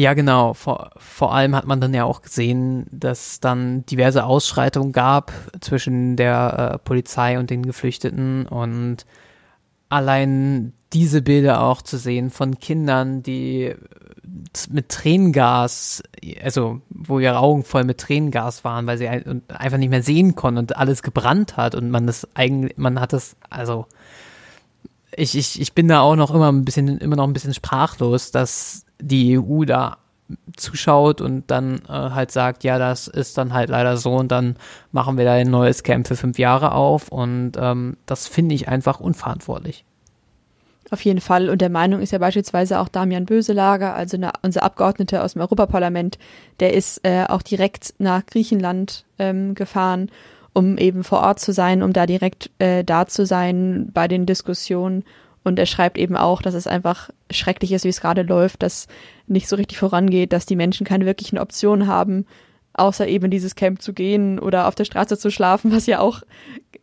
Ja, 0.00 0.14
genau. 0.14 0.54
Vor, 0.54 0.92
vor 0.96 1.34
allem 1.34 1.54
hat 1.54 1.66
man 1.66 1.78
dann 1.78 1.92
ja 1.92 2.04
auch 2.04 2.22
gesehen, 2.22 2.86
dass 2.90 3.38
dann 3.38 3.84
diverse 3.84 4.24
Ausschreitungen 4.24 4.92
gab 4.92 5.30
zwischen 5.60 6.16
der 6.16 6.72
äh, 6.72 6.78
Polizei 6.78 7.38
und 7.38 7.50
den 7.50 7.66
Geflüchteten 7.66 8.46
und 8.46 9.04
allein 9.90 10.72
diese 10.94 11.20
Bilder 11.20 11.62
auch 11.62 11.82
zu 11.82 11.98
sehen 11.98 12.30
von 12.30 12.58
Kindern, 12.58 13.22
die 13.22 13.74
mit 14.70 14.88
Tränengas, 14.88 16.02
also 16.42 16.80
wo 16.88 17.18
ihre 17.18 17.36
Augen 17.36 17.62
voll 17.62 17.84
mit 17.84 17.98
Tränengas 17.98 18.64
waren, 18.64 18.86
weil 18.86 18.96
sie 18.96 19.06
einfach 19.06 19.76
nicht 19.76 19.90
mehr 19.90 20.02
sehen 20.02 20.34
konnten 20.34 20.60
und 20.60 20.78
alles 20.78 21.02
gebrannt 21.02 21.58
hat 21.58 21.74
und 21.74 21.90
man 21.90 22.06
das 22.06 22.26
eigentlich, 22.32 22.78
man 22.78 22.98
hat 23.00 23.12
das, 23.12 23.36
also 23.50 23.84
ich, 25.14 25.36
ich, 25.36 25.60
ich 25.60 25.74
bin 25.74 25.88
da 25.88 26.00
auch 26.00 26.16
noch 26.16 26.34
immer 26.34 26.50
ein 26.50 26.64
bisschen, 26.64 26.88
immer 26.96 27.16
noch 27.16 27.26
ein 27.26 27.34
bisschen 27.34 27.52
sprachlos, 27.52 28.30
dass 28.30 28.86
die 29.00 29.38
EU 29.38 29.64
da 29.64 29.98
zuschaut 30.56 31.20
und 31.20 31.50
dann 31.50 31.80
äh, 31.88 31.92
halt 31.92 32.30
sagt, 32.30 32.64
ja, 32.64 32.78
das 32.78 33.08
ist 33.08 33.36
dann 33.38 33.52
halt 33.52 33.70
leider 33.70 33.96
so 33.96 34.14
und 34.14 34.30
dann 34.30 34.56
machen 34.92 35.18
wir 35.18 35.24
da 35.24 35.32
ein 35.32 35.50
neues 35.50 35.82
Camp 35.82 36.06
für 36.06 36.16
fünf 36.16 36.38
Jahre 36.38 36.72
auf 36.72 37.08
und 37.08 37.52
ähm, 37.58 37.96
das 38.06 38.26
finde 38.28 38.54
ich 38.54 38.68
einfach 38.68 39.00
unverantwortlich. 39.00 39.84
Auf 40.90 41.04
jeden 41.04 41.20
Fall. 41.20 41.50
Und 41.50 41.60
der 41.60 41.70
Meinung 41.70 42.00
ist 42.00 42.10
ja 42.10 42.18
beispielsweise 42.18 42.80
auch 42.80 42.88
Damian 42.88 43.24
Böselager, 43.24 43.94
also 43.94 44.16
eine, 44.16 44.32
unser 44.42 44.64
Abgeordneter 44.64 45.22
aus 45.22 45.34
dem 45.34 45.42
Europaparlament, 45.42 46.18
der 46.58 46.74
ist 46.74 47.00
äh, 47.04 47.26
auch 47.28 47.42
direkt 47.42 47.94
nach 47.98 48.26
Griechenland 48.26 49.04
ähm, 49.18 49.54
gefahren, 49.54 50.10
um 50.52 50.78
eben 50.78 51.04
vor 51.04 51.20
Ort 51.20 51.38
zu 51.38 51.52
sein, 51.52 51.84
um 51.84 51.92
da 51.92 52.06
direkt 52.06 52.50
äh, 52.58 52.82
da 52.82 53.06
zu 53.06 53.24
sein 53.24 53.90
bei 53.94 54.08
den 54.08 54.26
Diskussionen 54.26 55.04
und 55.42 55.58
er 55.58 55.66
schreibt 55.66 55.98
eben 55.98 56.16
auch, 56.16 56.42
dass 56.42 56.54
es 56.54 56.66
einfach 56.66 57.10
schrecklich 57.30 57.72
ist, 57.72 57.84
wie 57.84 57.88
es 57.88 58.00
gerade 58.00 58.22
läuft, 58.22 58.62
dass 58.62 58.88
nicht 59.26 59.48
so 59.48 59.56
richtig 59.56 59.78
vorangeht, 59.78 60.32
dass 60.32 60.46
die 60.46 60.56
Menschen 60.56 60.86
keine 60.86 61.06
wirklichen 61.06 61.38
Optionen 61.38 61.86
haben, 61.86 62.26
außer 62.74 63.08
eben 63.08 63.30
dieses 63.30 63.54
Camp 63.54 63.80
zu 63.80 63.92
gehen 63.92 64.38
oder 64.38 64.68
auf 64.68 64.74
der 64.74 64.84
Straße 64.84 65.18
zu 65.18 65.30
schlafen, 65.30 65.72
was 65.72 65.86
ja 65.86 66.00
auch 66.00 66.22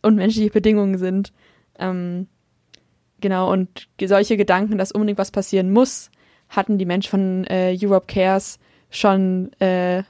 unmenschliche 0.02 0.50
Bedingungen 0.50 0.98
sind. 0.98 1.34
Ähm, 1.78 2.28
genau, 3.22 3.52
und 3.52 3.88
solche 4.02 4.38
Gedanken, 4.38 4.78
dass 4.78 4.92
unbedingt 4.92 5.20
was 5.20 5.32
passieren 5.32 5.72
muss, 5.72 6.10
hatten 6.50 6.78
die 6.78 6.86
Menschen 6.86 7.10
von 7.10 7.44
äh, 7.46 7.78
Europe 7.80 8.08
Cares 8.08 8.58
schon, 8.90 9.52
äh, 9.60 10.04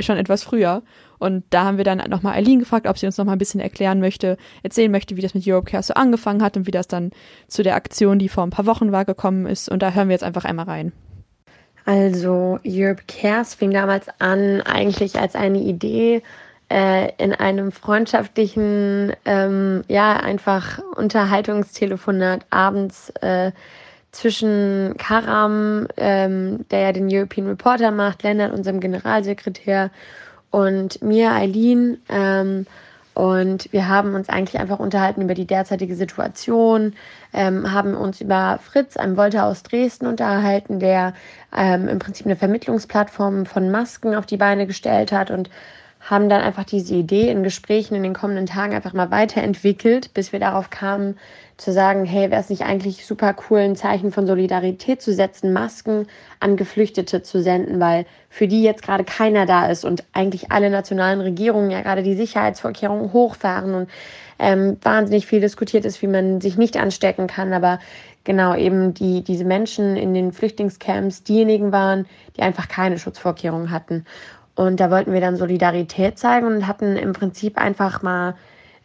schon 0.00 0.16
etwas 0.16 0.42
früher. 0.42 0.82
Und 1.18 1.44
da 1.50 1.64
haben 1.64 1.78
wir 1.78 1.84
dann 1.84 1.98
nochmal 2.08 2.34
Eileen 2.34 2.58
gefragt, 2.58 2.86
ob 2.86 2.98
sie 2.98 3.06
uns 3.06 3.18
nochmal 3.18 3.36
ein 3.36 3.38
bisschen 3.38 3.60
erklären 3.60 4.00
möchte, 4.00 4.36
erzählen 4.62 4.90
möchte, 4.90 5.16
wie 5.16 5.22
das 5.22 5.34
mit 5.34 5.46
Europe 5.46 5.70
Care 5.70 5.82
so 5.82 5.94
angefangen 5.94 6.42
hat 6.42 6.56
und 6.56 6.66
wie 6.66 6.72
das 6.72 6.88
dann 6.88 7.10
zu 7.48 7.62
der 7.62 7.74
Aktion, 7.74 8.18
die 8.18 8.28
vor 8.28 8.44
ein 8.44 8.50
paar 8.50 8.66
Wochen 8.66 8.92
war, 8.92 9.04
gekommen 9.04 9.46
ist. 9.46 9.68
Und 9.68 9.82
da 9.82 9.92
hören 9.92 10.08
wir 10.08 10.14
jetzt 10.14 10.24
einfach 10.24 10.44
einmal 10.44 10.66
rein. 10.66 10.92
Also 11.84 12.58
Europe 12.66 13.02
Cares 13.06 13.54
fing 13.54 13.70
damals 13.70 14.06
an 14.18 14.60
eigentlich 14.62 15.18
als 15.18 15.36
eine 15.36 15.60
Idee 15.60 16.22
äh, 16.68 17.12
in 17.16 17.32
einem 17.32 17.70
freundschaftlichen, 17.70 19.12
ähm, 19.24 19.84
ja, 19.86 20.16
einfach 20.16 20.80
Unterhaltungstelefonat 20.96 22.44
abends 22.50 23.10
äh, 23.20 23.52
zwischen 24.10 24.94
Karam, 24.98 25.86
ähm, 25.96 26.66
der 26.70 26.80
ja 26.80 26.92
den 26.92 27.08
European 27.08 27.46
Reporter 27.46 27.92
macht, 27.92 28.24
Lennart, 28.24 28.52
unserem 28.52 28.80
Generalsekretär, 28.80 29.90
und 30.50 31.02
mir, 31.02 31.32
Eileen. 31.32 32.00
Ähm, 32.08 32.66
und 33.16 33.72
wir 33.72 33.88
haben 33.88 34.14
uns 34.14 34.28
eigentlich 34.28 34.60
einfach 34.60 34.78
unterhalten 34.78 35.22
über 35.22 35.32
die 35.32 35.46
derzeitige 35.46 35.94
Situation, 35.94 36.92
ähm, 37.32 37.72
haben 37.72 37.94
uns 37.94 38.20
über 38.20 38.58
Fritz, 38.62 38.98
einem 38.98 39.16
Volta 39.16 39.48
aus 39.48 39.62
Dresden, 39.62 40.06
unterhalten, 40.06 40.80
der 40.80 41.14
ähm, 41.56 41.88
im 41.88 41.98
Prinzip 41.98 42.26
eine 42.26 42.36
Vermittlungsplattform 42.36 43.46
von 43.46 43.70
Masken 43.70 44.14
auf 44.14 44.26
die 44.26 44.36
Beine 44.36 44.66
gestellt 44.66 45.12
hat 45.12 45.30
und 45.30 45.48
haben 46.08 46.28
dann 46.28 46.40
einfach 46.40 46.64
diese 46.64 46.94
Idee 46.94 47.30
in 47.30 47.42
Gesprächen 47.42 47.96
in 47.96 48.04
den 48.04 48.14
kommenden 48.14 48.46
Tagen 48.46 48.74
einfach 48.74 48.92
mal 48.92 49.10
weiterentwickelt, 49.10 50.14
bis 50.14 50.32
wir 50.32 50.38
darauf 50.38 50.70
kamen, 50.70 51.18
zu 51.56 51.72
sagen, 51.72 52.04
hey, 52.04 52.30
wäre 52.30 52.40
es 52.40 52.50
nicht 52.50 52.62
eigentlich 52.62 53.06
super 53.06 53.34
cool, 53.48 53.60
ein 53.60 53.76
Zeichen 53.76 54.12
von 54.12 54.26
Solidarität 54.26 55.02
zu 55.02 55.12
setzen, 55.12 55.52
Masken 55.52 56.06
an 56.38 56.56
Geflüchtete 56.56 57.22
zu 57.22 57.42
senden, 57.42 57.80
weil 57.80 58.06
für 58.28 58.46
die 58.46 58.62
jetzt 58.62 58.82
gerade 58.82 59.04
keiner 59.04 59.46
da 59.46 59.66
ist 59.66 59.84
und 59.84 60.04
eigentlich 60.12 60.52
alle 60.52 60.70
nationalen 60.70 61.20
Regierungen 61.20 61.70
ja 61.70 61.80
gerade 61.80 62.02
die 62.02 62.14
Sicherheitsvorkehrungen 62.14 63.12
hochfahren 63.12 63.74
und 63.74 63.90
ähm, 64.38 64.76
wahnsinnig 64.82 65.26
viel 65.26 65.40
diskutiert 65.40 65.86
ist, 65.86 66.02
wie 66.02 66.08
man 66.08 66.40
sich 66.40 66.56
nicht 66.58 66.76
anstecken 66.76 67.26
kann, 67.26 67.52
aber 67.54 67.80
genau 68.24 68.54
eben 68.54 68.92
die, 68.92 69.22
diese 69.22 69.44
Menschen 69.44 69.96
in 69.96 70.12
den 70.12 70.32
Flüchtlingscamps 70.32 71.22
diejenigen 71.22 71.72
waren, 71.72 72.06
die 72.36 72.42
einfach 72.42 72.68
keine 72.68 72.98
Schutzvorkehrungen 72.98 73.70
hatten. 73.70 74.04
Und 74.56 74.80
da 74.80 74.90
wollten 74.90 75.12
wir 75.12 75.20
dann 75.20 75.36
Solidarität 75.36 76.18
zeigen 76.18 76.46
und 76.46 76.66
hatten 76.66 76.96
im 76.96 77.12
Prinzip 77.12 77.58
einfach 77.58 78.02
mal 78.02 78.34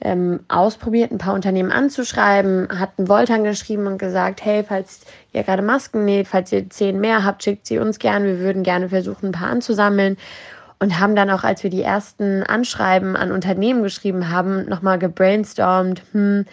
ähm, 0.02 0.42
ausprobiert, 0.50 1.12
ein 1.12 1.18
paar 1.18 1.34
Unternehmen 1.34 1.72
anzuschreiben, 1.72 2.68
hatten 2.80 3.08
Voltern 3.08 3.44
geschrieben 3.44 3.88
und 3.88 3.98
gesagt, 3.98 4.44
hey, 4.44 4.64
falls 4.68 5.02
ihr 5.32 5.44
gerade 5.44 5.62
Masken 5.62 6.06
näht, 6.06 6.28
falls 6.28 6.52
ihr 6.52 6.70
zehn 6.70 7.00
mehr 7.00 7.24
habt, 7.24 7.44
schickt 7.44 7.68
sie 7.68 7.80
uns 7.80 8.00
gern. 8.00 8.26
Wir 8.26 8.40
würden 8.40 8.64
gerne 8.64 8.90
versuchen, 8.90 9.28
ein 9.28 9.32
paar 9.32 9.50
anzusammeln. 9.50 10.18
Und 10.80 11.00
haben 11.00 11.16
dann 11.16 11.30
auch, 11.30 11.44
als 11.44 11.62
wir 11.64 11.70
die 11.70 11.84
ersten 11.84 12.42
Anschreiben 12.42 13.16
an 13.16 13.32
Unternehmen 13.32 13.84
geschrieben 13.84 14.30
haben, 14.30 14.68
nochmal 14.68 14.98
gebrainstormt, 14.98 16.02
hm, 16.12 16.46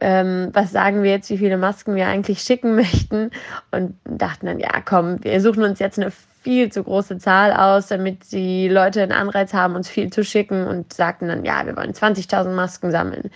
ähm, 0.00 0.50
was 0.52 0.70
sagen 0.70 1.02
wir 1.02 1.10
jetzt, 1.10 1.28
wie 1.30 1.38
viele 1.38 1.56
Masken 1.56 1.96
wir 1.96 2.06
eigentlich 2.06 2.40
schicken 2.42 2.74
möchten. 2.76 3.32
Und 3.72 3.96
dachten 4.04 4.46
dann, 4.46 4.60
ja, 4.60 4.80
komm, 4.84 5.22
wir 5.24 5.40
suchen 5.40 5.64
uns 5.64 5.80
jetzt 5.80 5.98
eine 5.98 6.12
viel 6.46 6.70
zu 6.70 6.84
große 6.84 7.18
Zahl 7.18 7.52
aus, 7.52 7.88
damit 7.88 8.30
die 8.30 8.68
Leute 8.68 9.02
einen 9.02 9.10
Anreiz 9.10 9.52
haben, 9.52 9.74
uns 9.74 9.88
viel 9.88 10.12
zu 10.12 10.22
schicken 10.22 10.64
und 10.68 10.92
sagten 10.92 11.26
dann, 11.26 11.44
ja, 11.44 11.66
wir 11.66 11.76
wollen 11.76 11.90
20.000 11.90 12.50
Masken 12.50 12.92
sammeln. 12.92 13.32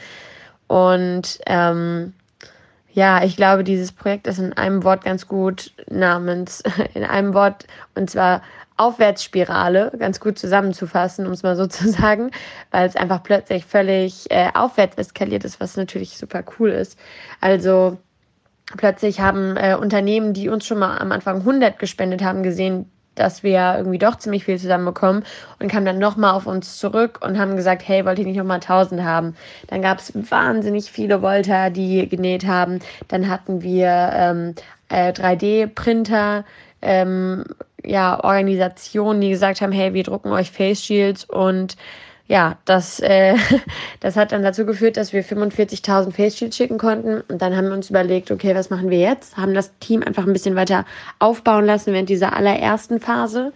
Und 0.69 1.41
ähm, 1.47 2.13
ja, 2.93 3.25
ich 3.25 3.35
glaube, 3.35 3.65
dieses 3.65 3.91
Projekt 3.91 4.29
ist 4.29 4.39
in 4.39 4.53
einem 4.53 4.85
Wort 4.85 5.03
ganz 5.03 5.27
gut 5.27 5.73
namens, 5.91 6.63
in 6.95 7.03
einem 7.03 7.35
Wort, 7.35 7.67
und 7.97 8.09
zwar 8.09 8.43
Aufwärtsspirale, 8.77 9.91
ganz 9.99 10.21
gut 10.21 10.39
zusammenzufassen, 10.39 11.27
um 11.27 11.33
es 11.33 11.43
mal 11.43 11.57
so 11.57 11.67
zu 11.67 11.89
sagen, 11.89 12.31
weil 12.71 12.87
es 12.87 12.95
einfach 12.95 13.25
plötzlich 13.25 13.67
völlig 13.67 14.31
äh, 14.31 14.51
aufwärts 14.55 14.97
eskaliert 14.99 15.45
ist, 15.45 15.59
was 15.59 15.77
natürlich 15.77 16.17
super 16.17 16.45
cool 16.61 16.71
ist. 16.71 16.97
Also 17.41 17.99
plötzlich 18.77 19.19
haben 19.19 19.57
äh, 19.57 19.75
Unternehmen, 19.75 20.33
die 20.33 20.49
uns 20.49 20.65
schon 20.65 20.79
mal 20.79 20.97
am 20.99 21.11
Anfang 21.11 21.39
100 21.39 21.77
gespendet 21.81 22.23
haben, 22.23 22.45
gesehen, 22.45 22.89
dass 23.21 23.43
wir 23.43 23.75
irgendwie 23.77 23.99
doch 23.99 24.17
ziemlich 24.17 24.45
viel 24.45 24.59
zusammenbekommen 24.59 25.25
und 25.59 25.71
kamen 25.71 25.87
dann 25.87 25.99
nochmal 25.99 26.35
auf 26.35 26.47
uns 26.47 26.79
zurück 26.79 27.21
und 27.23 27.39
haben 27.39 27.57
gesagt, 27.57 27.87
hey, 27.87 28.05
wollt 28.05 28.19
ihr 28.19 28.25
nicht 28.25 28.37
nochmal 28.37 28.57
1000 28.57 29.03
haben? 29.03 29.37
Dann 29.69 29.83
gab 29.83 29.99
es 29.99 30.13
wahnsinnig 30.31 30.91
viele 30.91 31.21
Volter, 31.21 31.71
die 31.71 32.09
genäht 32.09 32.47
haben. 32.47 32.81
Dann 33.09 33.29
hatten 33.29 33.63
wir 33.63 34.11
ähm, 34.15 34.55
äh, 34.89 35.13
3D-Printer, 35.13 36.45
ähm, 36.83 37.45
ja, 37.85 38.23
Organisationen, 38.23 39.21
die 39.21 39.31
gesagt 39.31 39.61
haben, 39.61 39.73
hey, 39.73 39.95
wir 39.95 40.03
drucken 40.03 40.33
euch 40.33 40.51
Face 40.51 40.83
Shields 40.83 41.25
und 41.25 41.77
ja, 42.31 42.59
das, 42.65 43.01
äh, 43.01 43.35
das 44.01 44.15
hat 44.15 44.31
dann 44.31 44.45
dazu 44.45 44.65
geführt, 44.65 44.97
dass 44.97 45.13
wir 45.13 45.25
45.000 45.25 46.13
Face 46.13 46.39
schicken 46.39 46.79
konnten. 46.79 47.23
Und 47.23 47.43
dann 47.43 47.57
haben 47.57 47.67
wir 47.67 47.75
uns 47.75 47.91
überlegt, 47.91 48.31
okay, 48.31 48.55
was 48.55 48.71
machen 48.71 48.89
wir 48.89 49.01
jetzt? 49.01 49.37
Haben 49.37 49.53
das 49.53 49.77
Team 49.81 50.05
einfach 50.05 50.25
ein 50.25 50.33
bisschen 50.33 50.55
weiter 50.55 50.85
aufbauen 51.19 51.67
lassen 51.67 51.93
während 51.93 52.09
dieser 52.09 52.37
allerersten 52.37 53.01
Phase. 53.01 53.53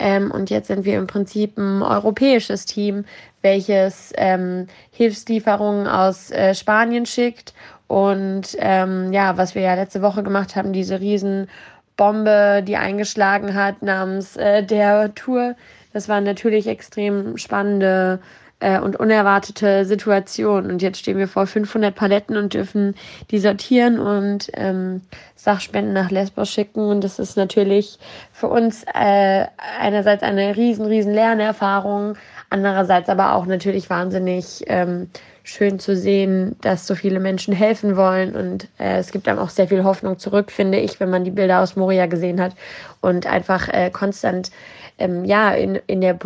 Ähm, 0.00 0.32
und 0.32 0.50
jetzt 0.50 0.66
sind 0.66 0.84
wir 0.84 0.98
im 0.98 1.06
Prinzip 1.06 1.56
ein 1.56 1.82
europäisches 1.82 2.66
Team, 2.66 3.04
welches 3.42 4.12
ähm, 4.16 4.66
Hilfslieferungen 4.90 5.86
aus 5.86 6.32
äh, 6.32 6.52
Spanien 6.56 7.06
schickt. 7.06 7.54
Und 7.86 8.56
ähm, 8.58 9.12
ja, 9.12 9.38
was 9.38 9.54
wir 9.54 9.62
ja 9.62 9.74
letzte 9.76 10.02
Woche 10.02 10.24
gemacht 10.24 10.56
haben, 10.56 10.72
diese 10.72 10.98
Riesenbombe, 10.98 12.64
die 12.66 12.76
eingeschlagen 12.76 13.54
hat 13.54 13.82
namens 13.82 14.36
äh, 14.36 14.64
der 14.64 15.14
Tour 15.14 15.54
das 15.96 16.10
waren 16.10 16.24
natürlich 16.24 16.66
extrem 16.66 17.38
spannende 17.38 18.20
äh, 18.60 18.78
und 18.78 19.00
unerwartete 19.00 19.86
Situation. 19.86 20.70
Und 20.70 20.82
jetzt 20.82 20.98
stehen 20.98 21.16
wir 21.16 21.26
vor 21.26 21.46
500 21.46 21.94
Paletten 21.94 22.36
und 22.36 22.52
dürfen 22.52 22.94
die 23.30 23.38
sortieren 23.38 23.98
und 23.98 24.50
ähm, 24.52 25.00
Sachspenden 25.36 25.94
nach 25.94 26.10
Lesbos 26.10 26.50
schicken. 26.50 26.80
Und 26.80 27.02
das 27.02 27.18
ist 27.18 27.38
natürlich 27.38 27.98
für 28.30 28.48
uns 28.48 28.84
äh, 28.94 29.46
einerseits 29.80 30.22
eine 30.22 30.54
riesen, 30.54 30.84
riesen 30.84 31.14
Lernerfahrung, 31.14 32.18
andererseits 32.50 33.08
aber 33.08 33.34
auch 33.34 33.46
natürlich 33.46 33.88
wahnsinnig 33.88 34.64
ähm, 34.66 35.08
schön 35.44 35.78
zu 35.78 35.96
sehen, 35.96 36.56
dass 36.60 36.86
so 36.86 36.94
viele 36.94 37.20
Menschen 37.20 37.54
helfen 37.54 37.96
wollen. 37.96 38.36
Und 38.36 38.68
äh, 38.78 38.98
es 38.98 39.12
gibt 39.12 39.28
einem 39.28 39.38
auch 39.38 39.48
sehr 39.48 39.68
viel 39.68 39.82
Hoffnung 39.82 40.18
zurück, 40.18 40.50
finde 40.50 40.78
ich, 40.78 41.00
wenn 41.00 41.08
man 41.08 41.24
die 41.24 41.30
Bilder 41.30 41.60
aus 41.60 41.74
Moria 41.74 42.04
gesehen 42.04 42.38
hat 42.38 42.52
und 43.00 43.26
einfach 43.26 43.68
äh, 43.68 43.90
konstant 43.90 44.50
ähm, 44.98 45.24
ja, 45.24 45.52
in, 45.52 45.76
in 45.86 46.00
der 46.00 46.18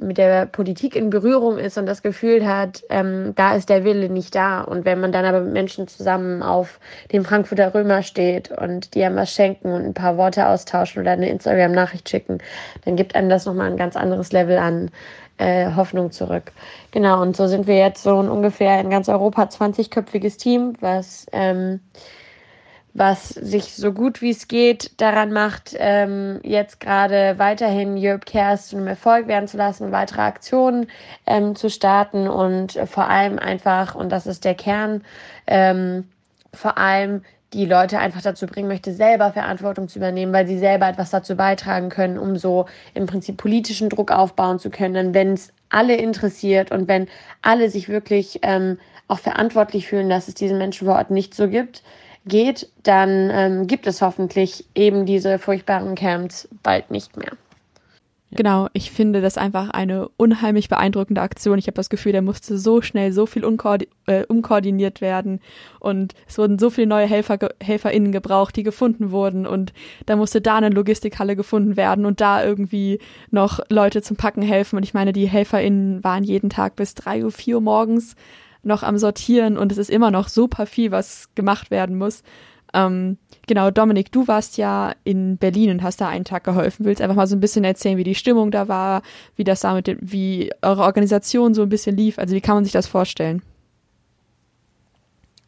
mit 0.00 0.18
der 0.18 0.46
Politik 0.46 0.94
in 0.94 1.10
Berührung 1.10 1.58
ist 1.58 1.78
und 1.78 1.86
das 1.86 2.02
Gefühl 2.02 2.46
hat, 2.46 2.82
ähm, 2.90 3.32
da 3.36 3.54
ist 3.54 3.68
der 3.68 3.84
Wille 3.84 4.10
nicht 4.10 4.34
da. 4.34 4.60
Und 4.60 4.84
wenn 4.84 5.00
man 5.00 5.12
dann 5.12 5.24
aber 5.24 5.40
mit 5.40 5.52
Menschen 5.52 5.88
zusammen 5.88 6.42
auf 6.42 6.78
dem 7.12 7.24
Frankfurter 7.24 7.74
Römer 7.74 8.02
steht 8.02 8.50
und 8.50 8.94
die 8.94 9.04
einem 9.04 9.16
was 9.16 9.32
schenken 9.32 9.72
und 9.72 9.84
ein 9.84 9.94
paar 9.94 10.16
Worte 10.16 10.46
austauschen 10.46 11.00
oder 11.00 11.12
eine 11.12 11.30
Instagram-Nachricht 11.30 12.08
schicken, 12.08 12.38
dann 12.84 12.96
gibt 12.96 13.14
einem 13.14 13.30
das 13.30 13.46
nochmal 13.46 13.70
ein 13.70 13.78
ganz 13.78 13.96
anderes 13.96 14.32
Level 14.32 14.58
an 14.58 14.90
äh, 15.38 15.74
Hoffnung 15.74 16.10
zurück. 16.10 16.52
Genau, 16.90 17.22
und 17.22 17.36
so 17.36 17.46
sind 17.46 17.66
wir 17.66 17.76
jetzt 17.76 18.02
so 18.02 18.16
ungefähr 18.16 18.80
in 18.80 18.90
ganz 18.90 19.08
Europa 19.08 19.44
20-köpfiges 19.44 20.36
Team, 20.38 20.74
was 20.80 21.26
ähm, 21.32 21.80
was 22.98 23.28
sich 23.28 23.74
so 23.74 23.92
gut 23.92 24.20
wie 24.22 24.30
es 24.30 24.48
geht 24.48 25.00
daran 25.00 25.32
macht, 25.32 25.76
ähm, 25.78 26.40
jetzt 26.42 26.80
gerade 26.80 27.38
weiterhin 27.38 27.96
Europe 27.96 28.26
Cares 28.30 28.68
zu 28.68 28.76
einem 28.76 28.88
Erfolg 28.88 29.28
werden 29.28 29.48
zu 29.48 29.56
lassen, 29.56 29.92
weitere 29.92 30.22
Aktionen 30.22 30.88
ähm, 31.26 31.54
zu 31.54 31.70
starten 31.70 32.28
und 32.28 32.76
äh, 32.76 32.86
vor 32.86 33.08
allem 33.08 33.38
einfach, 33.38 33.94
und 33.94 34.10
das 34.10 34.26
ist 34.26 34.44
der 34.44 34.54
Kern, 34.54 35.02
ähm, 35.46 36.08
vor 36.52 36.78
allem 36.78 37.22
die 37.52 37.64
Leute 37.64 37.98
einfach 37.98 38.20
dazu 38.20 38.46
bringen 38.46 38.68
möchte, 38.68 38.92
selber 38.92 39.32
Verantwortung 39.32 39.88
zu 39.88 39.98
übernehmen, 39.98 40.32
weil 40.32 40.46
sie 40.46 40.58
selber 40.58 40.88
etwas 40.88 41.10
dazu 41.10 41.34
beitragen 41.34 41.88
können, 41.88 42.18
um 42.18 42.36
so 42.36 42.66
im 42.94 43.06
Prinzip 43.06 43.38
politischen 43.38 43.88
Druck 43.88 44.10
aufbauen 44.10 44.58
zu 44.58 44.70
können, 44.70 45.14
wenn 45.14 45.32
es 45.32 45.52
alle 45.70 45.96
interessiert 45.96 46.70
und 46.72 46.88
wenn 46.88 47.08
alle 47.42 47.70
sich 47.70 47.88
wirklich 47.88 48.40
ähm, 48.42 48.78
auch 49.06 49.18
verantwortlich 49.18 49.86
fühlen, 49.86 50.10
dass 50.10 50.28
es 50.28 50.34
diesen 50.34 50.58
Menschen 50.58 50.86
vor 50.86 50.96
Ort 50.96 51.10
nicht 51.10 51.34
so 51.34 51.48
gibt, 51.48 51.82
geht, 52.26 52.68
dann 52.82 53.30
ähm, 53.32 53.66
gibt 53.66 53.86
es 53.86 54.02
hoffentlich 54.02 54.64
eben 54.74 55.06
diese 55.06 55.38
furchtbaren 55.38 55.94
Camps 55.94 56.48
bald 56.62 56.90
nicht 56.90 57.16
mehr. 57.16 57.32
Genau, 58.30 58.68
ich 58.74 58.90
finde 58.90 59.22
das 59.22 59.38
einfach 59.38 59.70
eine 59.70 60.10
unheimlich 60.18 60.68
beeindruckende 60.68 61.22
Aktion. 61.22 61.58
Ich 61.58 61.66
habe 61.66 61.76
das 61.76 61.88
Gefühl, 61.88 62.12
der 62.12 62.20
musste 62.20 62.58
so 62.58 62.82
schnell 62.82 63.10
so 63.10 63.24
viel 63.24 63.42
äh, 64.06 64.24
umkoordiniert 64.26 65.00
werden 65.00 65.40
und 65.80 66.12
es 66.26 66.36
wurden 66.36 66.58
so 66.58 66.68
viele 66.68 66.88
neue 66.88 67.06
Helfer, 67.06 67.38
HelferInnen 67.62 68.12
gebraucht, 68.12 68.54
die 68.56 68.64
gefunden 68.64 69.12
wurden 69.12 69.46
und 69.46 69.72
da 70.04 70.16
musste 70.16 70.42
da 70.42 70.56
eine 70.58 70.68
Logistikhalle 70.68 71.36
gefunden 71.36 71.78
werden 71.78 72.04
und 72.04 72.20
da 72.20 72.44
irgendwie 72.44 72.98
noch 73.30 73.60
Leute 73.70 74.02
zum 74.02 74.18
Packen 74.18 74.42
helfen 74.42 74.76
und 74.76 74.82
ich 74.82 74.92
meine, 74.92 75.14
die 75.14 75.26
HelferInnen 75.26 76.04
waren 76.04 76.22
jeden 76.22 76.50
Tag 76.50 76.76
bis 76.76 76.94
drei 76.94 77.24
Uhr, 77.24 77.32
vier 77.32 77.56
Uhr 77.56 77.62
morgens 77.62 78.14
noch 78.62 78.82
am 78.82 78.98
Sortieren 78.98 79.56
und 79.56 79.72
es 79.72 79.78
ist 79.78 79.90
immer 79.90 80.10
noch 80.10 80.28
super 80.28 80.66
viel, 80.66 80.90
was 80.90 81.28
gemacht 81.34 81.70
werden 81.70 81.96
muss. 81.96 82.22
Ähm, 82.74 83.16
genau, 83.46 83.70
Dominik, 83.70 84.12
du 84.12 84.28
warst 84.28 84.58
ja 84.58 84.94
in 85.04 85.38
Berlin 85.38 85.70
und 85.70 85.82
hast 85.82 86.00
da 86.00 86.08
einen 86.08 86.24
Tag 86.24 86.44
geholfen. 86.44 86.84
Willst 86.84 87.00
einfach 87.00 87.16
mal 87.16 87.26
so 87.26 87.34
ein 87.34 87.40
bisschen 87.40 87.64
erzählen, 87.64 87.96
wie 87.96 88.04
die 88.04 88.14
Stimmung 88.14 88.50
da 88.50 88.68
war, 88.68 89.02
wie 89.36 89.44
das 89.44 89.60
da 89.60 89.74
mit 89.74 89.86
dem, 89.86 89.98
wie 90.00 90.52
eure 90.60 90.82
Organisation 90.82 91.54
so 91.54 91.62
ein 91.62 91.68
bisschen 91.68 91.96
lief? 91.96 92.18
Also 92.18 92.34
wie 92.34 92.40
kann 92.40 92.56
man 92.56 92.64
sich 92.64 92.72
das 92.72 92.86
vorstellen? 92.86 93.42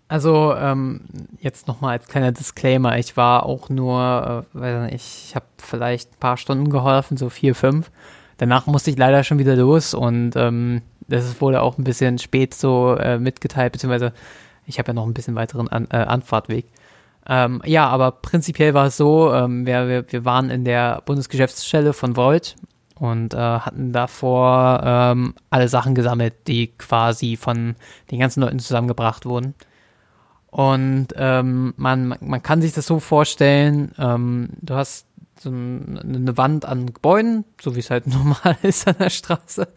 Also 0.08 0.54
ähm, 0.56 1.02
jetzt 1.38 1.68
nochmal 1.68 1.98
als 1.98 2.08
kleiner 2.08 2.32
Disclaimer, 2.32 2.98
ich 2.98 3.16
war 3.16 3.46
auch 3.46 3.68
nur, 3.68 4.44
äh, 4.60 4.90
nicht, 4.90 5.26
ich 5.28 5.36
habe 5.36 5.46
vielleicht 5.58 6.14
ein 6.14 6.18
paar 6.18 6.36
Stunden 6.36 6.68
geholfen, 6.68 7.16
so 7.16 7.28
vier, 7.28 7.54
fünf. 7.54 7.92
Danach 8.40 8.66
musste 8.66 8.90
ich 8.90 8.96
leider 8.96 9.22
schon 9.22 9.38
wieder 9.38 9.54
los 9.54 9.92
und 9.92 10.34
ähm, 10.34 10.80
das 11.08 11.42
wurde 11.42 11.60
auch 11.60 11.76
ein 11.76 11.84
bisschen 11.84 12.16
spät 12.16 12.54
so 12.54 12.96
äh, 12.96 13.18
mitgeteilt, 13.18 13.70
beziehungsweise 13.70 14.14
ich 14.64 14.78
habe 14.78 14.88
ja 14.88 14.94
noch 14.94 15.06
ein 15.06 15.12
bisschen 15.12 15.34
weiteren 15.34 15.68
An 15.68 15.88
äh, 15.90 15.96
Anfahrtweg. 15.98 16.64
Ähm, 17.28 17.60
ja, 17.66 17.86
aber 17.86 18.12
prinzipiell 18.12 18.72
war 18.72 18.86
es 18.86 18.96
so, 18.96 19.30
ähm, 19.34 19.66
wir, 19.66 19.88
wir, 19.88 20.10
wir 20.10 20.24
waren 20.24 20.48
in 20.48 20.64
der 20.64 21.02
Bundesgeschäftsstelle 21.04 21.92
von 21.92 22.16
Volt 22.16 22.56
und 22.94 23.34
äh, 23.34 23.36
hatten 23.36 23.92
davor 23.92 24.80
ähm, 24.86 25.34
alle 25.50 25.68
Sachen 25.68 25.94
gesammelt, 25.94 26.48
die 26.48 26.68
quasi 26.78 27.36
von 27.36 27.74
den 28.10 28.20
ganzen 28.20 28.40
Leuten 28.40 28.58
zusammengebracht 28.58 29.26
wurden. 29.26 29.54
Und 30.46 31.08
ähm, 31.14 31.74
man, 31.76 32.16
man 32.22 32.42
kann 32.42 32.62
sich 32.62 32.72
das 32.72 32.86
so 32.86 33.00
vorstellen, 33.00 33.92
ähm, 33.98 34.48
du 34.62 34.76
hast 34.76 35.06
so 35.40 35.50
eine 35.50 36.36
Wand 36.36 36.66
an 36.66 36.92
Gebäuden, 36.92 37.44
so 37.60 37.74
wie 37.74 37.80
es 37.80 37.90
halt 37.90 38.06
normal 38.08 38.56
ist 38.62 38.86
an 38.86 38.96
der 38.98 39.10
Straße. 39.10 39.68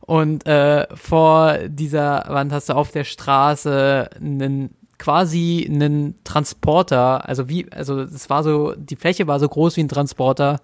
Und 0.00 0.46
äh, 0.46 0.86
vor 0.96 1.58
dieser 1.68 2.24
Wand 2.28 2.52
hast 2.52 2.68
du 2.68 2.74
auf 2.74 2.90
der 2.90 3.04
Straße 3.04 4.10
einen 4.16 4.74
quasi 4.98 5.68
einen 5.68 6.22
Transporter, 6.24 7.28
also 7.28 7.48
wie, 7.48 7.70
also 7.72 8.00
es 8.00 8.30
war 8.30 8.42
so, 8.42 8.74
die 8.76 8.96
Fläche 8.96 9.26
war 9.26 9.40
so 9.40 9.48
groß 9.48 9.76
wie 9.76 9.82
ein 9.82 9.88
Transporter 9.88 10.60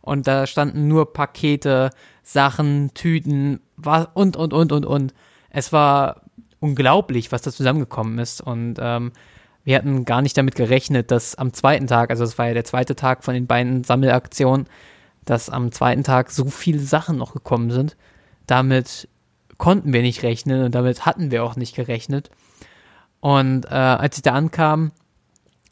und 0.00 0.26
da 0.26 0.46
standen 0.46 0.88
nur 0.88 1.12
Pakete, 1.12 1.90
Sachen, 2.22 2.92
Tüten, 2.94 3.60
und, 4.14 4.36
und, 4.36 4.52
und, 4.52 4.72
und, 4.72 4.86
und. 4.86 5.14
Es 5.50 5.72
war 5.72 6.22
unglaublich, 6.60 7.30
was 7.30 7.42
da 7.42 7.52
zusammengekommen 7.52 8.18
ist 8.18 8.40
und 8.40 8.76
ähm, 8.80 9.12
wir 9.64 9.76
hatten 9.76 10.04
gar 10.04 10.22
nicht 10.22 10.36
damit 10.36 10.54
gerechnet, 10.54 11.10
dass 11.10 11.34
am 11.34 11.52
zweiten 11.52 11.86
Tag, 11.86 12.10
also 12.10 12.24
es 12.24 12.38
war 12.38 12.48
ja 12.48 12.54
der 12.54 12.64
zweite 12.64 12.94
Tag 12.96 13.24
von 13.24 13.34
den 13.34 13.46
beiden 13.46 13.82
Sammelaktionen, 13.84 14.66
dass 15.24 15.48
am 15.50 15.72
zweiten 15.72 16.04
Tag 16.04 16.30
so 16.30 16.46
viele 16.46 16.80
Sachen 16.80 17.16
noch 17.16 17.32
gekommen 17.32 17.70
sind 17.70 17.96
damit 18.46 19.08
konnten 19.58 19.92
wir 19.92 20.02
nicht 20.02 20.22
rechnen 20.22 20.64
und 20.64 20.74
damit 20.74 21.06
hatten 21.06 21.30
wir 21.30 21.44
auch 21.44 21.56
nicht 21.56 21.74
gerechnet. 21.74 22.30
Und 23.20 23.66
äh, 23.66 23.74
als 23.74 24.16
ich 24.16 24.22
da 24.22 24.32
ankam, 24.32 24.92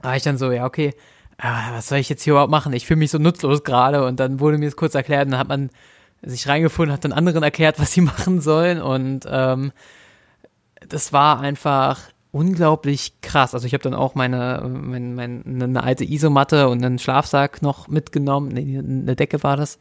war 0.01 0.17
ich 0.17 0.23
dann 0.23 0.39
so, 0.39 0.51
ja, 0.51 0.65
okay, 0.65 0.95
äh, 1.39 1.73
was 1.73 1.89
soll 1.89 1.99
ich 1.99 2.09
jetzt 2.09 2.23
hier 2.23 2.33
überhaupt 2.33 2.51
machen? 2.51 2.73
Ich 2.73 2.87
fühle 2.87 2.99
mich 2.99 3.11
so 3.11 3.19
nutzlos 3.19 3.63
gerade. 3.65 4.07
Und 4.07 4.21
dann 4.21 4.41
wurde 4.41 4.59
mir 4.59 4.67
das 4.67 4.77
kurz 4.77 4.95
erklärt 4.95 5.27
und 5.27 5.33
dann 5.33 5.41
hat 5.41 5.49
man 5.49 5.71
sich 6.23 6.49
reingefunden, 6.49 6.93
hat 6.93 7.05
dann 7.05 7.13
anderen 7.13 7.43
erklärt, 7.43 7.79
was 7.79 7.93
sie 7.93 8.01
machen 8.03 8.41
sollen. 8.41 8.81
Und 8.81 9.27
ähm, 9.29 9.73
das 10.89 11.13
war 11.13 11.41
einfach 11.41 12.01
unglaublich 12.33 13.21
krass. 13.21 13.55
Also 13.55 13.67
ich 13.67 13.75
habe 13.75 13.85
dann 13.85 13.95
auch 13.95 14.15
meine, 14.15 14.63
meine, 14.67 15.15
meine 15.15 15.65
eine 15.65 15.83
alte 15.85 16.05
Isomatte 16.05 16.69
und 16.69 16.85
einen 16.85 16.99
Schlafsack 16.99 17.63
noch 17.63 17.89
mitgenommen. 17.89 18.49
Nee, 18.49 18.79
eine 18.79 19.15
Decke 19.15 19.43
war 19.43 19.57
das. 19.57 19.79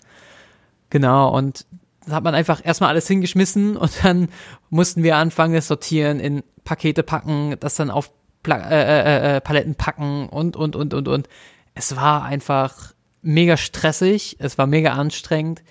Genau, 0.90 1.36
und 1.36 1.66
da 2.06 2.16
hat 2.16 2.24
man 2.24 2.36
einfach 2.36 2.64
erstmal 2.64 2.90
alles 2.90 3.08
hingeschmissen 3.08 3.78
und 3.78 4.04
dann 4.04 4.28
mussten 4.70 5.02
wir 5.02 5.16
anfangen, 5.16 5.56
das 5.56 5.68
Sortieren 5.68 6.20
in 6.20 6.44
Pakete 6.64 7.04
packen, 7.04 7.56
das 7.60 7.76
dann 7.76 7.90
auf 7.90 8.12
Pla 8.44 8.58
äh, 8.58 8.82
äh, 8.82 9.34
äh, 9.34 9.38
äh, 9.38 9.42
Paletten 9.42 9.76
packen 9.76 10.28
und, 10.28 10.56
und, 10.56 10.76
und, 10.76 10.94
und, 10.94 11.08
und. 11.08 11.30
Es 11.74 11.96
war 11.96 12.24
einfach 12.24 12.94
mega 13.22 13.56
stressig, 13.56 14.38
es 14.40 14.58
war 14.58 14.68
mega 14.68 14.94
anstrengend. 14.94 15.64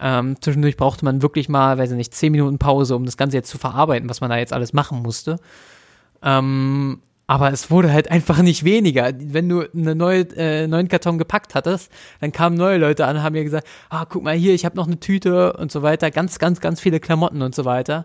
Ähm, 0.00 0.36
zwischendurch 0.40 0.76
brauchte 0.76 1.04
man 1.04 1.22
wirklich 1.22 1.48
mal, 1.48 1.78
weiß 1.78 1.90
ich 1.90 1.96
nicht, 1.96 2.14
zehn 2.14 2.32
Minuten 2.32 2.58
Pause, 2.58 2.96
um 2.96 3.04
das 3.04 3.16
Ganze 3.16 3.36
jetzt 3.36 3.50
zu 3.50 3.58
verarbeiten, 3.58 4.08
was 4.08 4.20
man 4.20 4.30
da 4.30 4.38
jetzt 4.38 4.52
alles 4.52 4.72
machen 4.72 5.02
musste. 5.02 5.38
Ähm, 6.24 7.00
aber 7.26 7.52
es 7.52 7.70
wurde 7.70 7.92
halt 7.92 8.10
einfach 8.10 8.42
nicht 8.42 8.64
weniger. 8.64 9.12
Wenn 9.16 9.48
du 9.48 9.62
einen 9.62 9.96
neue, 9.96 10.22
äh, 10.36 10.66
neuen 10.66 10.88
Karton 10.88 11.18
gepackt 11.18 11.54
hattest, 11.54 11.90
dann 12.20 12.32
kamen 12.32 12.56
neue 12.56 12.76
Leute 12.78 13.06
an 13.06 13.22
haben 13.22 13.32
mir 13.32 13.44
gesagt, 13.44 13.66
ah, 13.88 14.04
guck 14.04 14.22
mal 14.22 14.34
hier, 14.34 14.52
ich 14.54 14.64
habe 14.64 14.76
noch 14.76 14.86
eine 14.86 15.00
Tüte 15.00 15.54
und 15.54 15.72
so 15.72 15.82
weiter, 15.82 16.10
ganz, 16.10 16.38
ganz, 16.38 16.60
ganz 16.60 16.80
viele 16.80 17.00
Klamotten 17.00 17.40
und 17.40 17.54
so 17.54 17.64
weiter. 17.64 18.04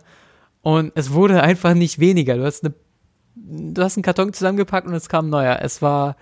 Und 0.61 0.91
es 0.95 1.11
wurde 1.11 1.41
einfach 1.41 1.73
nicht 1.73 1.99
weniger. 1.99 2.37
Du 2.37 2.45
hast 2.45 2.63
eine, 2.63 2.73
du 3.35 3.81
hast 3.81 3.97
einen 3.97 4.03
Karton 4.03 4.31
zusammengepackt 4.31 4.87
und 4.87 4.93
es 4.93 5.09
kam 5.09 5.29
neuer. 5.29 5.59
Es 5.61 5.81
war 5.81 6.15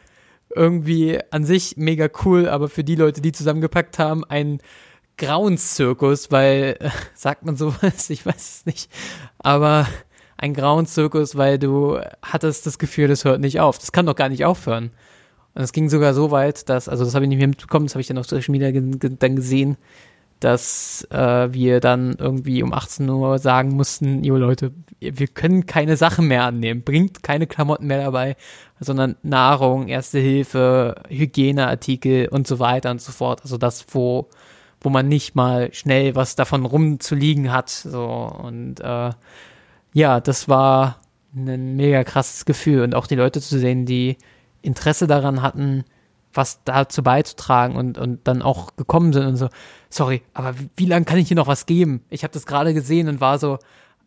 irgendwie 0.56 1.20
an 1.32 1.44
sich 1.44 1.78
mega 1.78 2.08
cool, 2.26 2.48
aber 2.48 2.70
für 2.70 2.84
die 2.84 2.96
Leute, 2.96 3.22
die 3.22 3.32
zusammengepackt 3.32 4.00
haben, 4.00 4.24
ein 4.26 4.60
Grauenszirkus, 5.18 6.32
weil, 6.32 6.78
äh, 6.80 6.90
sagt 7.14 7.46
man 7.46 7.58
sowas, 7.58 8.10
ich 8.10 8.26
weiß 8.26 8.36
es 8.60 8.66
nicht, 8.66 8.92
aber 9.40 9.88
ein 10.38 10.54
grauen 10.54 10.86
Zirkus, 10.86 11.36
weil 11.36 11.60
du 11.60 12.00
hattest 12.22 12.66
das 12.66 12.78
Gefühl, 12.78 13.08
das 13.08 13.26
hört 13.26 13.42
nicht 13.42 13.60
auf. 13.60 13.80
Das 13.80 13.92
kann 13.92 14.06
doch 14.06 14.16
gar 14.16 14.30
nicht 14.30 14.46
aufhören. 14.46 14.92
Und 15.56 15.64
es 15.64 15.74
ging 15.74 15.90
sogar 15.90 16.14
so 16.14 16.30
weit, 16.30 16.70
dass, 16.70 16.88
also 16.88 17.04
das 17.04 17.16
habe 17.16 17.26
ich 17.26 17.30
nicht 17.30 17.40
mehr 17.40 17.48
mitbekommen, 17.48 17.88
das 17.88 17.96
habe 17.96 18.02
ich 18.02 18.08
dann 18.08 18.20
auf 18.20 18.28
Social 18.28 18.52
Media 18.52 18.72
dann 18.72 19.36
gesehen, 19.36 19.78
dass 20.40 21.08
äh, 21.10 21.52
wir 21.52 21.80
dann 21.80 22.16
irgendwie 22.20 22.62
um 22.62 22.74
18 22.74 23.10
Uhr 23.10 23.40
sagen 23.40 23.70
mussten, 23.70 24.24
jo 24.24 24.38
Leute, 24.38 24.72
wir 25.00 25.28
können 25.28 25.66
keine 25.66 25.98
Sachen 25.98 26.28
mehr 26.28 26.44
annehmen, 26.44 26.84
bringt 26.84 27.24
keine 27.24 27.48
Klamotten 27.48 27.88
mehr 27.88 28.04
dabei, 28.04 28.36
sondern 28.80 29.16
Nahrung, 29.24 29.88
Erste 29.88 30.20
Hilfe, 30.20 31.02
Hygieneartikel 31.10 32.28
und 32.28 32.46
so 32.46 32.60
weiter 32.60 32.92
und 32.92 33.02
so 33.02 33.12
fort. 33.12 33.42
Also 33.42 33.58
das, 33.58 33.86
wo, 33.90 34.30
wo 34.80 34.90
man 34.90 35.08
nicht 35.08 35.36
mal 35.36 35.74
schnell 35.74 36.16
was 36.16 36.36
davon 36.36 36.66
rumzuliegen 36.66 37.52
hat. 37.52 37.70
So 37.70 38.06
und 38.06 38.80
äh, 38.80 39.10
ja, 39.98 40.20
das 40.20 40.48
war 40.48 41.02
ein 41.36 41.76
mega 41.76 42.04
krasses 42.04 42.46
Gefühl 42.46 42.84
und 42.84 42.94
auch 42.94 43.08
die 43.08 43.16
Leute 43.16 43.42
zu 43.42 43.58
sehen, 43.58 43.88
die 43.88 44.18
Interesse 44.62 45.08
daran 45.08 45.42
hatten, 45.42 45.86
was 46.32 46.64
dazu 46.66 47.02
beizutragen 47.02 47.76
und, 47.76 47.98
und 47.98 48.28
dann 48.28 48.44
auch 48.44 48.76
gekommen 48.76 49.12
sind 49.12 49.26
und 49.26 49.38
so, 49.38 49.50
sorry, 49.90 50.22
aber 50.36 50.54
wie, 50.76 50.86
lange 50.86 51.06
kann 51.06 51.18
ich 51.18 51.30
hier 51.30 51.36
noch 51.38 51.48
was 51.48 51.66
geben? 51.66 52.04
Ich 52.12 52.22
habe 52.22 52.32
das 52.32 52.46
gerade 52.46 52.76
gesehen 52.76 53.10
und 53.10 53.22
war 53.22 53.40
so, 53.40 53.58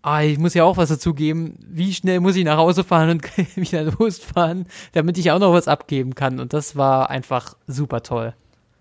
ah, 0.02 0.22
ich 0.22 0.38
muss 0.38 0.54
ja 0.54 0.62
auch 0.62 0.76
was 0.76 0.90
dazu 0.90 1.12
geben. 1.12 1.56
Wie 1.66 1.92
schnell 1.92 2.20
muss 2.20 2.36
ich 2.36 2.44
nach 2.44 2.58
Hause 2.58 2.84
fahren 2.84 3.10
und 3.10 3.24
wieder 3.56 3.82
losfahren, 3.82 4.66
damit 4.92 5.18
ich 5.18 5.32
auch 5.32 5.40
noch 5.40 5.52
was 5.52 5.66
abgeben 5.66 6.14
kann? 6.14 6.38
Und 6.38 6.52
das 6.52 6.76
war 6.76 7.10
einfach 7.10 7.56
super 7.66 8.04
toll. 8.04 8.32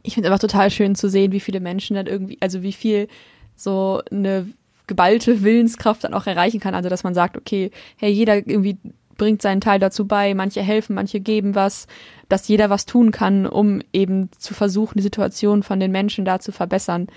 Ich 0.04 0.14
finde 0.14 0.28
es 0.28 0.32
einfach 0.32 0.48
total 0.48 0.70
schön 0.70 0.94
zu 0.94 1.10
sehen, 1.10 1.32
wie 1.32 1.40
viele 1.40 1.60
Menschen 1.60 1.96
dann 1.96 2.06
irgendwie, 2.06 2.38
also 2.40 2.62
wie 2.62 2.74
viel 2.74 3.08
so 3.56 4.04
eine 4.12 4.46
geballte 4.90 5.44
Willenskraft 5.44 6.04
dann 6.04 6.14
auch 6.14 6.28
erreichen 6.28 6.60
kann. 6.60 6.76
Also 6.76 6.90
dass 6.90 7.06
man 7.06 7.14
sagt, 7.14 7.38
okay, 7.38 7.72
hey, 7.96 8.12
jeder 8.12 8.36
irgendwie 8.36 8.78
bringt 9.18 9.42
seinen 9.42 9.62
Teil 9.62 9.80
dazu 9.80 10.08
bei, 10.08 10.34
manche 10.34 10.62
helfen, 10.62 10.96
manche 10.96 11.20
geben 11.20 11.54
was, 11.54 11.88
dass 12.28 12.48
jeder 12.48 12.70
was 12.70 12.86
tun 12.86 13.12
kann, 13.12 13.46
um 13.46 13.82
eben 13.94 14.32
zu 14.38 14.54
versuchen, 14.54 14.98
die 14.98 15.04
Situation 15.04 15.62
von 15.62 15.80
den 15.80 15.92
Menschen 15.92 16.26
da 16.26 16.40
zu 16.40 16.52
verbessern. 16.52 17.08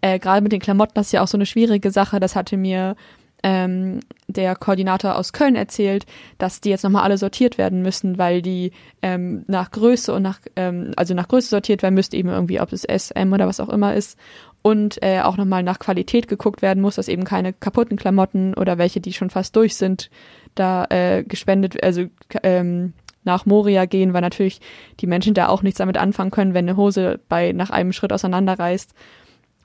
Äh, 0.00 0.18
Gerade 0.20 0.40
mit 0.40 0.52
den 0.52 0.60
Klamotten, 0.60 0.94
das 0.94 1.06
ist 1.06 1.12
ja 1.12 1.22
auch 1.22 1.28
so 1.28 1.36
eine 1.36 1.46
schwierige 1.46 1.90
Sache. 1.90 2.20
Das 2.20 2.36
hatte 2.36 2.56
mir 2.56 2.94
ähm, 3.42 4.00
der 4.28 4.54
Koordinator 4.54 5.16
aus 5.16 5.32
Köln 5.32 5.56
erzählt, 5.56 6.06
dass 6.38 6.60
die 6.60 6.70
jetzt 6.70 6.84
nochmal 6.84 7.04
alle 7.04 7.18
sortiert 7.18 7.58
werden 7.58 7.82
müssen, 7.82 8.18
weil 8.18 8.42
die 8.42 8.72
ähm, 9.02 9.44
nach 9.46 9.70
Größe 9.70 10.12
und 10.12 10.22
nach, 10.22 10.40
ähm, 10.56 10.92
also 10.96 11.14
nach 11.14 11.28
Größe 11.28 11.48
sortiert 11.48 11.82
werden 11.82 11.94
müsste, 11.94 12.16
eben 12.16 12.28
irgendwie, 12.28 12.60
ob 12.60 12.72
es 12.72 12.82
SM 12.82 13.32
oder 13.32 13.46
was 13.46 13.60
auch 13.60 13.68
immer 13.68 13.94
ist. 13.94 14.18
Und 14.66 15.00
äh, 15.00 15.20
auch 15.20 15.36
nochmal 15.36 15.62
nach 15.62 15.78
Qualität 15.78 16.26
geguckt 16.26 16.60
werden 16.60 16.82
muss, 16.82 16.96
dass 16.96 17.06
eben 17.06 17.22
keine 17.22 17.52
kaputten 17.52 17.96
Klamotten 17.96 18.52
oder 18.52 18.78
welche, 18.78 19.00
die 19.00 19.12
schon 19.12 19.30
fast 19.30 19.54
durch 19.54 19.76
sind, 19.76 20.10
da 20.56 20.86
äh, 20.86 21.22
gespendet, 21.22 21.80
also 21.84 22.06
ähm, 22.42 22.92
nach 23.22 23.46
Moria 23.46 23.84
gehen, 23.84 24.12
weil 24.12 24.22
natürlich 24.22 24.60
die 24.98 25.06
Menschen 25.06 25.34
da 25.34 25.46
auch 25.46 25.62
nichts 25.62 25.78
damit 25.78 25.96
anfangen 25.96 26.32
können, 26.32 26.52
wenn 26.52 26.68
eine 26.68 26.76
Hose 26.76 27.20
bei 27.28 27.52
nach 27.52 27.70
einem 27.70 27.92
Schritt 27.92 28.12
auseinanderreißt. 28.12 28.92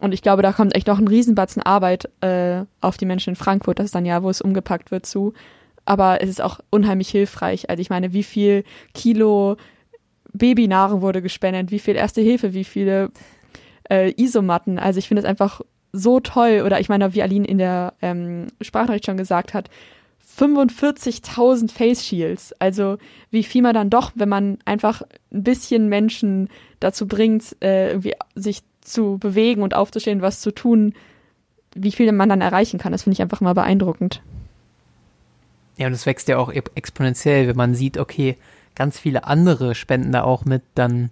Und 0.01 0.13
ich 0.13 0.21
glaube, 0.21 0.43
da 0.43 0.53
kommt 0.53 0.75
echt 0.75 0.85
noch 0.85 0.99
ein 0.99 1.07
Riesenbatzen 1.07 1.63
Arbeit 1.63 2.07
äh, 2.21 2.65
auf 2.79 2.97
die 2.97 3.07
Menschen 3.07 3.31
in 3.31 3.35
Frankfurt, 3.35 3.79
das 3.79 3.85
ist 3.85 3.95
dann 3.95 4.05
ja, 4.05 4.21
wo 4.21 4.29
es 4.29 4.39
umgepackt 4.39 4.91
wird, 4.91 5.07
zu. 5.07 5.33
Aber 5.83 6.21
es 6.21 6.29
ist 6.29 6.43
auch 6.43 6.59
unheimlich 6.69 7.09
hilfreich. 7.09 7.71
Also 7.71 7.81
ich 7.81 7.89
meine, 7.89 8.13
wie 8.13 8.21
viel 8.21 8.65
Kilo 8.93 9.57
Babynahrung 10.31 11.01
wurde 11.01 11.23
gespendet, 11.23 11.71
wie 11.71 11.79
viel 11.79 11.95
Erste 11.95 12.21
Hilfe, 12.21 12.53
wie 12.53 12.65
viele 12.65 13.09
äh, 13.91 14.13
Isomatten. 14.15 14.79
Also 14.79 14.99
ich 14.99 15.07
finde 15.07 15.21
es 15.21 15.27
einfach 15.27 15.61
so 15.91 16.19
toll. 16.19 16.63
Oder 16.65 16.79
ich 16.79 16.89
meine, 16.89 17.13
wie 17.13 17.21
Aline 17.21 17.45
in 17.45 17.57
der 17.57 17.93
ähm, 18.01 18.47
Sprachnachricht 18.61 19.05
schon 19.05 19.17
gesagt 19.17 19.53
hat, 19.53 19.69
45.000 20.39 21.71
Face 21.71 22.05
Shields. 22.05 22.53
Also 22.59 22.97
wie 23.29 23.43
viel 23.43 23.61
man 23.61 23.73
dann 23.73 23.89
doch, 23.89 24.11
wenn 24.15 24.29
man 24.29 24.57
einfach 24.65 25.01
ein 25.31 25.43
bisschen 25.43 25.89
Menschen 25.89 26.49
dazu 26.79 27.07
bringt, 27.07 27.55
äh, 27.61 27.89
irgendwie 27.89 28.13
sich 28.35 28.61
zu 28.81 29.17
bewegen 29.19 29.61
und 29.61 29.75
aufzustehen, 29.75 30.21
was 30.21 30.41
zu 30.41 30.51
tun, 30.51 30.93
wie 31.75 31.91
viel 31.91 32.11
man 32.11 32.29
dann 32.29 32.41
erreichen 32.41 32.79
kann. 32.79 32.91
Das 32.91 33.03
finde 33.03 33.15
ich 33.15 33.21
einfach 33.21 33.41
immer 33.41 33.53
beeindruckend. 33.53 34.21
Ja, 35.77 35.87
und 35.87 35.93
es 35.93 36.05
wächst 36.05 36.27
ja 36.27 36.37
auch 36.37 36.51
exponentiell, 36.51 37.47
wenn 37.47 37.55
man 37.55 37.75
sieht, 37.75 37.97
okay, 37.97 38.37
ganz 38.75 38.99
viele 38.99 39.25
andere 39.25 39.75
spenden 39.75 40.11
da 40.11 40.23
auch 40.23 40.45
mit, 40.45 40.63
dann, 40.75 41.09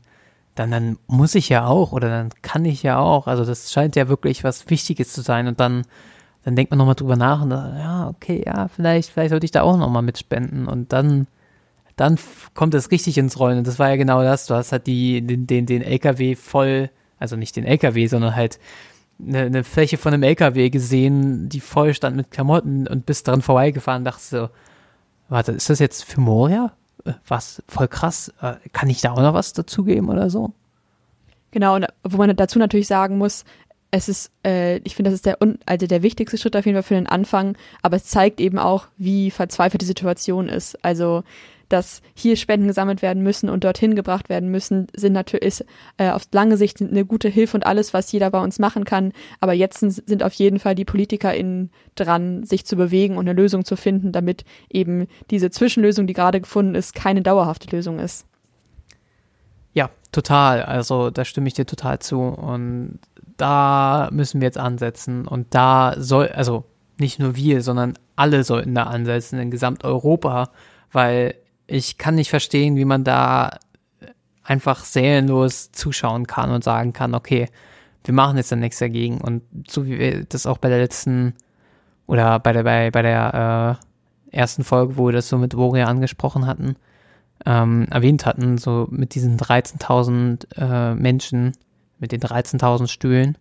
dann, 0.59 0.71
dann 0.71 0.97
muss 1.07 1.35
ich 1.35 1.49
ja 1.49 1.65
auch 1.65 1.91
oder 1.91 2.09
dann 2.09 2.29
kann 2.41 2.65
ich 2.65 2.83
ja 2.83 2.99
auch. 2.99 3.27
Also 3.27 3.45
das 3.45 3.71
scheint 3.71 3.95
ja 3.95 4.09
wirklich 4.09 4.43
was 4.43 4.69
Wichtiges 4.69 5.13
zu 5.13 5.21
sein. 5.21 5.47
Und 5.47 5.59
dann 5.59 5.85
dann 6.43 6.55
denkt 6.55 6.71
man 6.71 6.77
nochmal 6.77 6.95
drüber 6.95 7.15
nach 7.15 7.41
und 7.41 7.49
dann, 7.49 7.77
ja, 7.77 8.07
okay, 8.07 8.43
ja, 8.45 8.67
vielleicht, 8.69 9.09
vielleicht 9.09 9.31
sollte 9.31 9.45
ich 9.45 9.51
da 9.51 9.61
auch 9.61 9.77
nochmal 9.77 10.01
mitspenden. 10.01 10.67
Und 10.67 10.93
dann, 10.93 11.27
dann 11.95 12.17
kommt 12.53 12.73
es 12.73 12.91
richtig 12.91 13.17
ins 13.17 13.39
Rollen. 13.39 13.57
Und 13.59 13.67
das 13.67 13.77
war 13.77 13.89
ja 13.89 13.97
genau 13.97 14.23
das, 14.23 14.47
du 14.47 14.55
hast 14.55 14.71
halt 14.71 14.87
die, 14.87 15.21
den, 15.21 15.47
den, 15.47 15.65
den 15.65 15.81
LKW 15.81 16.35
voll, 16.35 16.89
also 17.19 17.35
nicht 17.35 17.55
den 17.55 17.65
LKW, 17.65 18.07
sondern 18.07 18.35
halt 18.35 18.59
eine, 19.21 19.41
eine 19.41 19.63
Fläche 19.65 19.97
von 19.97 20.13
einem 20.13 20.23
LKW 20.23 20.69
gesehen, 20.69 21.49
die 21.49 21.59
voll 21.59 21.93
stand 21.93 22.15
mit 22.15 22.31
Klamotten 22.31 22.87
und 22.87 23.05
bist 23.05 23.27
dran 23.27 23.41
vorbeigefahren, 23.41 24.05
dachtest 24.05 24.29
so, 24.29 24.49
warte, 25.27 25.51
ist 25.51 25.69
das 25.69 25.79
jetzt 25.79 26.05
für 26.05 26.21
Moria? 26.21 26.71
Was, 27.27 27.63
voll 27.67 27.87
krass, 27.87 28.33
äh, 28.41 28.55
kann 28.73 28.89
ich 28.89 29.01
da 29.01 29.11
auch 29.11 29.21
noch 29.21 29.33
was 29.33 29.53
dazugeben 29.53 30.09
oder 30.09 30.29
so? 30.29 30.53
Genau, 31.51 31.75
und 31.75 31.87
wo 32.03 32.17
man 32.17 32.35
dazu 32.35 32.59
natürlich 32.59 32.87
sagen 32.87 33.17
muss, 33.17 33.43
es 33.91 34.07
ist, 34.07 34.31
äh, 34.45 34.77
ich 34.79 34.95
finde, 34.95 35.09
das 35.09 35.15
ist 35.15 35.25
der, 35.25 35.37
also 35.65 35.87
der 35.87 36.03
wichtigste 36.03 36.37
Schritt 36.37 36.55
auf 36.55 36.65
jeden 36.65 36.75
Fall 36.75 36.83
für 36.83 36.93
den 36.93 37.07
Anfang, 37.07 37.57
aber 37.81 37.97
es 37.97 38.05
zeigt 38.05 38.39
eben 38.39 38.59
auch, 38.59 38.87
wie 38.97 39.31
verzweifelt 39.31 39.81
die 39.81 39.87
Situation 39.87 40.47
ist. 40.47 40.83
Also, 40.85 41.23
dass 41.69 42.01
hier 42.13 42.35
Spenden 42.35 42.67
gesammelt 42.67 43.01
werden 43.01 43.23
müssen 43.23 43.49
und 43.49 43.63
dorthin 43.63 43.95
gebracht 43.95 44.27
werden 44.27 44.49
müssen, 44.49 44.87
sind 44.95 45.13
natürlich 45.13 45.45
ist, 45.45 45.65
äh, 45.97 46.09
auf 46.09 46.23
lange 46.31 46.57
Sicht 46.57 46.81
eine 46.81 47.05
gute 47.05 47.29
Hilfe 47.29 47.57
und 47.57 47.65
alles, 47.65 47.93
was 47.93 48.11
jeder 48.11 48.29
bei 48.31 48.41
uns 48.41 48.59
machen 48.59 48.85
kann. 48.85 49.13
Aber 49.39 49.53
jetzt 49.53 49.79
sind 49.79 50.23
auf 50.23 50.33
jeden 50.33 50.59
Fall 50.59 50.75
die 50.75 50.85
PolitikerInnen 50.85 51.71
dran, 51.95 52.43
sich 52.43 52.65
zu 52.65 52.75
bewegen 52.75 53.17
und 53.17 53.27
eine 53.27 53.39
Lösung 53.39 53.65
zu 53.65 53.75
finden, 53.75 54.11
damit 54.11 54.43
eben 54.69 55.07
diese 55.29 55.49
Zwischenlösung, 55.49 56.07
die 56.07 56.13
gerade 56.13 56.41
gefunden 56.41 56.75
ist, 56.75 56.95
keine 56.95 57.21
dauerhafte 57.21 57.73
Lösung 57.75 57.99
ist. 57.99 58.25
Ja, 59.73 59.89
total. 60.11 60.63
Also 60.63 61.09
da 61.09 61.23
stimme 61.23 61.47
ich 61.47 61.53
dir 61.53 61.65
total 61.65 61.99
zu. 61.99 62.19
Und 62.19 62.99
da 63.37 64.09
müssen 64.11 64.41
wir 64.41 64.47
jetzt 64.47 64.57
ansetzen 64.57 65.27
und 65.27 65.53
da 65.55 65.95
soll, 65.97 66.27
also 66.27 66.65
nicht 66.97 67.19
nur 67.19 67.35
wir, 67.35 67.61
sondern 67.61 67.93
alle 68.15 68.43
sollten 68.43 68.75
da 68.75 68.83
ansetzen 68.83 69.39
in 69.39 69.51
Gesamteuropa, 69.51 70.49
weil 70.91 71.35
ich 71.69 71.97
kann 71.97 72.15
nicht 72.15 72.29
verstehen, 72.29 72.75
wie 72.75 72.85
man 72.85 73.03
da 73.03 73.57
einfach 74.43 74.83
seelenlos 74.83 75.71
zuschauen 75.71 76.25
kann 76.25 76.51
und 76.51 76.63
sagen 76.63 76.93
kann, 76.93 77.13
okay, 77.13 77.47
wir 78.03 78.13
machen 78.13 78.37
jetzt 78.37 78.51
dann 78.51 78.59
nichts 78.59 78.79
dagegen. 78.79 79.21
Und 79.21 79.43
so 79.67 79.85
wie 79.85 79.99
wir 79.99 80.25
das 80.25 80.45
auch 80.45 80.57
bei 80.57 80.69
der 80.69 80.79
letzten 80.79 81.35
oder 82.07 82.39
bei 82.39 82.53
der, 82.53 82.63
bei, 82.63 82.89
bei 82.89 83.01
der 83.03 83.79
äh, 84.31 84.35
ersten 84.35 84.63
Folge, 84.63 84.97
wo 84.97 85.07
wir 85.07 85.13
das 85.13 85.29
so 85.29 85.37
mit 85.37 85.55
Woria 85.55 85.85
angesprochen 85.85 86.47
hatten, 86.47 86.75
ähm, 87.45 87.85
erwähnt 87.91 88.25
hatten, 88.25 88.57
so 88.57 88.87
mit 88.89 89.13
diesen 89.13 89.37
13.000 89.37 90.57
äh, 90.57 90.95
Menschen, 90.95 91.53
mit 91.99 92.11
den 92.11 92.21
13.000 92.21 92.87
Stühlen. 92.87 93.37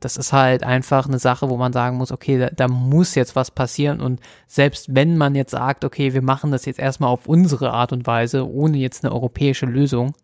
Das 0.00 0.16
ist 0.16 0.32
halt 0.32 0.62
einfach 0.62 1.06
eine 1.06 1.18
Sache, 1.18 1.50
wo 1.50 1.56
man 1.56 1.72
sagen 1.72 1.96
muss, 1.96 2.12
okay, 2.12 2.38
da, 2.38 2.50
da, 2.50 2.68
muss 2.68 3.14
jetzt 3.14 3.34
was 3.34 3.50
passieren 3.50 4.00
und 4.00 4.20
selbst 4.46 4.94
wenn 4.94 5.16
man 5.16 5.34
jetzt 5.34 5.50
sagt, 5.50 5.84
okay, 5.84 6.14
wir 6.14 6.22
machen 6.22 6.52
das 6.52 6.66
jetzt 6.66 6.78
erstmal 6.78 7.10
auf 7.10 7.26
unsere 7.26 7.72
Art 7.72 7.92
und 7.92 8.06
Weise, 8.06 8.48
ohne 8.48 8.78
jetzt 8.78 9.04
eine 9.04 9.12
europäische 9.12 9.66
Lösung, 9.66 10.14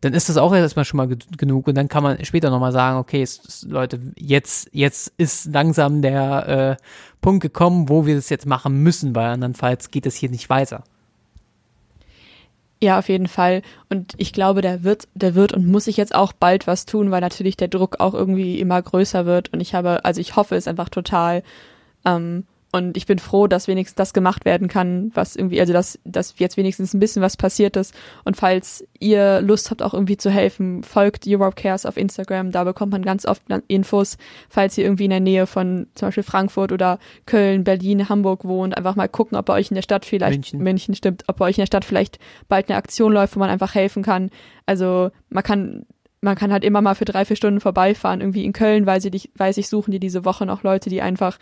dann 0.00 0.12
ist 0.12 0.28
das 0.28 0.36
auch 0.36 0.54
erstmal 0.54 0.84
schon 0.84 0.98
mal 0.98 1.08
genug 1.36 1.68
und 1.68 1.74
dann 1.76 1.88
kann 1.88 2.02
man 2.02 2.22
später 2.24 2.50
nochmal 2.50 2.72
sagen, 2.72 2.98
okay, 2.98 3.22
es, 3.22 3.66
Leute, 3.68 4.00
jetzt, 4.16 4.68
jetzt 4.72 5.12
ist 5.16 5.46
langsam 5.46 6.02
der 6.02 6.78
äh, 6.78 6.82
Punkt 7.20 7.42
gekommen, 7.42 7.88
wo 7.88 8.06
wir 8.06 8.16
das 8.16 8.28
jetzt 8.28 8.46
machen 8.46 8.82
müssen, 8.82 9.14
weil 9.14 9.30
andernfalls 9.30 9.90
geht 9.90 10.06
es 10.06 10.16
hier 10.16 10.30
nicht 10.30 10.50
weiter. 10.50 10.84
Ja, 12.82 12.98
auf 12.98 13.08
jeden 13.08 13.28
Fall. 13.28 13.62
Und 13.88 14.12
ich 14.18 14.32
glaube, 14.34 14.60
der 14.60 14.82
wird, 14.84 15.08
der 15.14 15.34
wird 15.34 15.52
und 15.52 15.66
muss 15.66 15.86
sich 15.86 15.96
jetzt 15.96 16.14
auch 16.14 16.32
bald 16.34 16.66
was 16.66 16.84
tun, 16.84 17.10
weil 17.10 17.22
natürlich 17.22 17.56
der 17.56 17.68
Druck 17.68 18.00
auch 18.00 18.12
irgendwie 18.12 18.60
immer 18.60 18.80
größer 18.82 19.24
wird. 19.24 19.52
Und 19.52 19.60
ich 19.60 19.74
habe, 19.74 20.04
also 20.04 20.20
ich 20.20 20.36
hoffe 20.36 20.56
es 20.56 20.68
einfach 20.68 20.90
total. 20.90 21.42
Ähm, 22.04 22.44
und 22.72 22.96
ich 22.96 23.06
bin 23.06 23.18
froh, 23.18 23.46
dass 23.46 23.68
wenigstens 23.68 23.94
das 23.94 24.12
gemacht 24.12 24.44
werden 24.44 24.68
kann, 24.68 25.10
was 25.14 25.36
irgendwie, 25.36 25.60
also 25.60 25.72
dass, 25.72 25.98
dass 26.04 26.34
jetzt 26.38 26.56
wenigstens 26.56 26.92
ein 26.92 27.00
bisschen 27.00 27.22
was 27.22 27.36
passiert 27.36 27.76
ist. 27.76 27.94
Und 28.24 28.36
falls 28.36 28.84
ihr 28.98 29.40
Lust 29.40 29.70
habt, 29.70 29.82
auch 29.82 29.94
irgendwie 29.94 30.16
zu 30.16 30.30
helfen, 30.30 30.82
folgt 30.82 31.24
Europe 31.26 31.54
Cares 31.54 31.86
auf 31.86 31.96
Instagram. 31.96 32.50
Da 32.50 32.64
bekommt 32.64 32.92
man 32.92 33.02
ganz 33.02 33.24
oft 33.24 33.42
Infos, 33.68 34.18
falls 34.48 34.76
ihr 34.76 34.84
irgendwie 34.84 35.04
in 35.04 35.10
der 35.10 35.20
Nähe 35.20 35.46
von 35.46 35.86
zum 35.94 36.08
Beispiel 36.08 36.24
Frankfurt 36.24 36.72
oder 36.72 36.98
Köln, 37.24 37.64
Berlin, 37.64 38.08
Hamburg 38.08 38.44
wohnt. 38.44 38.76
Einfach 38.76 38.96
mal 38.96 39.08
gucken, 39.08 39.38
ob 39.38 39.46
bei 39.46 39.54
euch 39.54 39.70
in 39.70 39.76
der 39.76 39.82
Stadt 39.82 40.04
vielleicht, 40.04 40.34
München, 40.34 40.60
München 40.60 40.94
stimmt, 40.94 41.24
ob 41.28 41.36
bei 41.36 41.46
euch 41.46 41.56
in 41.56 41.62
der 41.62 41.66
Stadt 41.66 41.84
vielleicht 41.84 42.18
bald 42.48 42.68
eine 42.68 42.76
Aktion 42.76 43.12
läuft, 43.12 43.36
wo 43.36 43.40
man 43.40 43.48
einfach 43.48 43.74
helfen 43.74 44.02
kann. 44.02 44.30
Also 44.66 45.10
man 45.30 45.44
kann 45.44 45.86
man 46.20 46.34
kann 46.34 46.52
halt 46.52 46.64
immer 46.64 46.80
mal 46.80 46.94
für 46.94 47.04
drei, 47.04 47.24
vier 47.24 47.36
Stunden 47.36 47.60
vorbeifahren, 47.60 48.20
irgendwie 48.20 48.44
in 48.44 48.52
Köln, 48.52 48.86
weil 48.86 49.00
sie 49.00 49.10
dich, 49.10 49.30
weiß 49.36 49.58
ich, 49.58 49.68
suchen 49.68 49.92
die 49.92 50.00
diese 50.00 50.24
Woche 50.24 50.44
noch 50.44 50.62
Leute, 50.62 50.90
die 50.90 51.00
einfach 51.00 51.38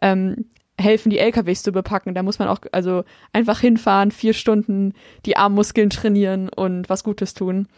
ähm, 0.00 0.46
helfen, 0.78 1.10
die 1.10 1.18
LKWs 1.18 1.62
zu 1.62 1.72
bepacken. 1.72 2.14
Da 2.14 2.22
muss 2.22 2.38
man 2.38 2.48
auch 2.48 2.60
also 2.72 3.04
einfach 3.32 3.60
hinfahren, 3.60 4.10
vier 4.10 4.32
Stunden 4.32 4.94
die 5.26 5.36
Armmuskeln 5.36 5.90
trainieren 5.90 6.48
und 6.48 6.88
was 6.88 7.04
Gutes 7.04 7.34
tun. 7.34 7.68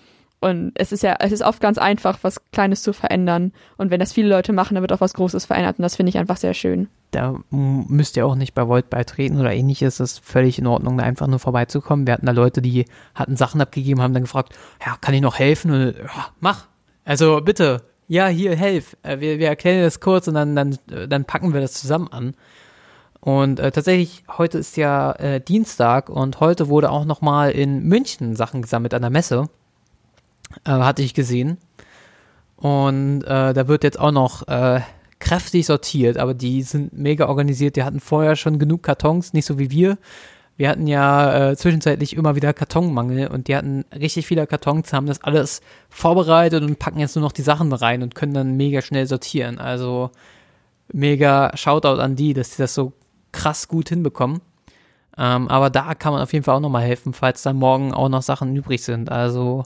Und 0.41 0.73
es 0.75 0.91
ist 0.91 1.03
ja, 1.03 1.17
es 1.21 1.33
ist 1.33 1.43
oft 1.43 1.61
ganz 1.61 1.77
einfach, 1.77 2.19
was 2.23 2.41
Kleines 2.51 2.83
zu 2.83 2.95
verändern. 2.95 3.53
Und 3.77 3.91
wenn 3.91 4.01
das 4.01 4.15
viele 4.15 4.29
Leute 4.29 4.55
machen, 4.55 4.75
dann 4.75 4.83
wird 4.83 4.93
auch 4.93 5.01
was 5.03 5.13
Großes 5.13 5.45
verändert. 5.45 5.79
Und 5.79 5.83
das 5.83 5.97
finde 5.97 6.09
ich 6.11 6.19
einfach 6.19 6.39
sehr 6.39 6.55
schön. 6.55 6.89
Da 7.11 7.39
müsst 7.51 8.17
ihr 8.17 8.25
auch 8.25 8.37
nicht 8.37 8.55
bei 8.55 8.67
Volt 8.67 8.89
beitreten 8.89 9.39
oder 9.39 9.53
ähnliches. 9.53 9.99
Das 9.99 10.13
ist 10.13 10.25
völlig 10.25 10.59
in 10.59 10.67
Ordnung, 10.67 10.97
da 10.97 11.05
einfach 11.05 11.27
nur 11.27 11.41
vorbeizukommen. 11.41 12.07
Wir 12.07 12.15
hatten 12.15 12.25
da 12.25 12.33
Leute, 12.33 12.63
die 12.63 12.87
hatten 13.15 13.37
Sachen 13.37 13.61
abgegeben, 13.61 14.01
haben 14.01 14.15
dann 14.15 14.23
gefragt, 14.23 14.55
ja, 14.85 14.97
kann 15.01 15.15
ich 15.15 15.21
noch 15.21 15.39
helfen? 15.39 15.73
Und 15.73 15.99
ja, 15.99 16.29
mach. 16.41 16.69
Also 17.05 17.41
bitte, 17.43 17.83
ja, 18.09 18.29
hier, 18.29 18.57
helf, 18.57 18.97
äh, 19.03 19.21
wir, 19.21 19.39
wir 19.39 19.49
erklären 19.49 19.83
das 19.83 20.01
kurz 20.01 20.27
und 20.27 20.35
dann, 20.35 20.57
dann, 20.57 20.79
dann 21.09 21.25
packen 21.27 21.53
wir 21.53 21.61
das 21.61 21.75
zusammen 21.75 22.09
an. 22.11 22.35
Und 23.21 23.61
äh, 23.61 23.71
tatsächlich, 23.71 24.25
heute 24.39 24.59
ist 24.59 24.77
ja 24.77 25.13
äh, 25.13 25.41
Dienstag 25.41 26.09
und 26.09 26.41
heute 26.41 26.69
wurde 26.69 26.91
auch 26.91 27.05
nochmal 27.05 27.51
in 27.51 27.83
München 27.85 28.35
Sachen 28.35 28.63
gesammelt 28.63 28.95
an 28.95 29.03
der 29.03 29.11
Messe. 29.11 29.49
Äh, 30.65 30.71
hatte 30.71 31.03
ich 31.03 31.15
gesehen. 31.15 31.59
Und 32.57 33.23
äh, 33.23 33.53
da 33.53 33.69
wird 33.69 33.85
jetzt 33.85 34.01
auch 34.01 34.11
noch 34.11 34.49
äh, 34.49 34.81
kräftig 35.19 35.67
sortiert, 35.67 36.19
aber 36.19 36.35
die 36.35 36.63
sind 36.63 36.93
mega 36.93 37.29
organisiert. 37.29 37.77
Die 37.77 37.85
hatten 37.85 38.01
vorher 38.01 38.37
schon 38.37 38.59
genug 38.59 38.83
Kartons, 38.83 39.33
nicht 39.33 39.47
so 39.47 39.59
wie 39.59 39.71
wir. 39.71 39.99
Wir 40.57 40.69
hatten 40.69 40.87
ja 40.87 41.51
äh, 41.51 41.57
zwischenzeitlich 41.57 42.15
immer 42.15 42.37
wieder 42.37 42.53
Kartonmangel 42.53 43.29
und 43.29 43.49
die 43.49 43.57
hatten 43.57 43.85
richtig 43.99 44.27
viele 44.27 44.47
Kartons, 44.47 44.93
haben 44.93 45.07
das 45.07 45.23
alles 45.23 45.63
vorbereitet 45.89 46.63
und 46.63 46.79
packen 46.79 47.01
jetzt 47.01 47.17
nur 47.17 47.23
noch 47.23 47.33
die 47.33 47.41
Sachen 47.41 47.73
rein 47.73 48.03
und 48.03 48.15
können 48.15 48.35
dann 48.35 48.57
mega 48.59 48.83
schnell 48.83 49.07
sortieren. 49.07 49.59
Also 49.59 50.11
mega 50.93 51.57
Shoutout 51.57 52.01
an 52.01 52.17
die, 52.17 52.35
dass 52.35 52.57
sie 52.57 52.63
das 52.63 52.75
so 52.75 52.93
krass 53.33 53.69
gut 53.69 53.89
hinbekommen. 53.89 54.41
Ähm, 55.19 55.49
aber 55.49 55.71
da 55.71 55.95
kann 55.95 56.13
man 56.13 56.23
auf 56.23 56.33
jeden 56.33 56.45
Fall 56.45 56.57
auch 56.57 56.61
nochmal 56.61 56.83
helfen, 56.83 57.13
falls 57.13 57.43
da 57.43 57.53
morgen 57.53 57.93
auch 57.93 58.09
noch 58.09 58.23
Sachen 58.23 58.55
übrig 58.57 58.83
sind. 58.83 59.11
Also 59.11 59.65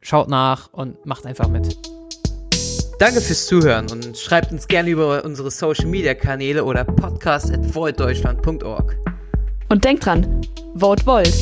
schaut 0.00 0.28
nach 0.28 0.72
und 0.72 1.06
macht 1.06 1.26
einfach 1.26 1.48
mit. 1.48 1.76
Danke 2.98 3.20
fürs 3.20 3.46
Zuhören 3.46 3.90
und 3.90 4.16
schreibt 4.16 4.52
uns 4.52 4.68
gerne 4.68 4.90
über 4.90 5.24
unsere 5.24 5.50
Social 5.50 5.86
Media 5.86 6.14
Kanäle 6.14 6.64
oder 6.64 6.84
podcast 6.84 7.50
at 7.50 7.60
Und 9.68 9.84
denkt 9.84 10.06
dran, 10.06 10.40
vote 10.74 11.04
Volt. 11.04 11.34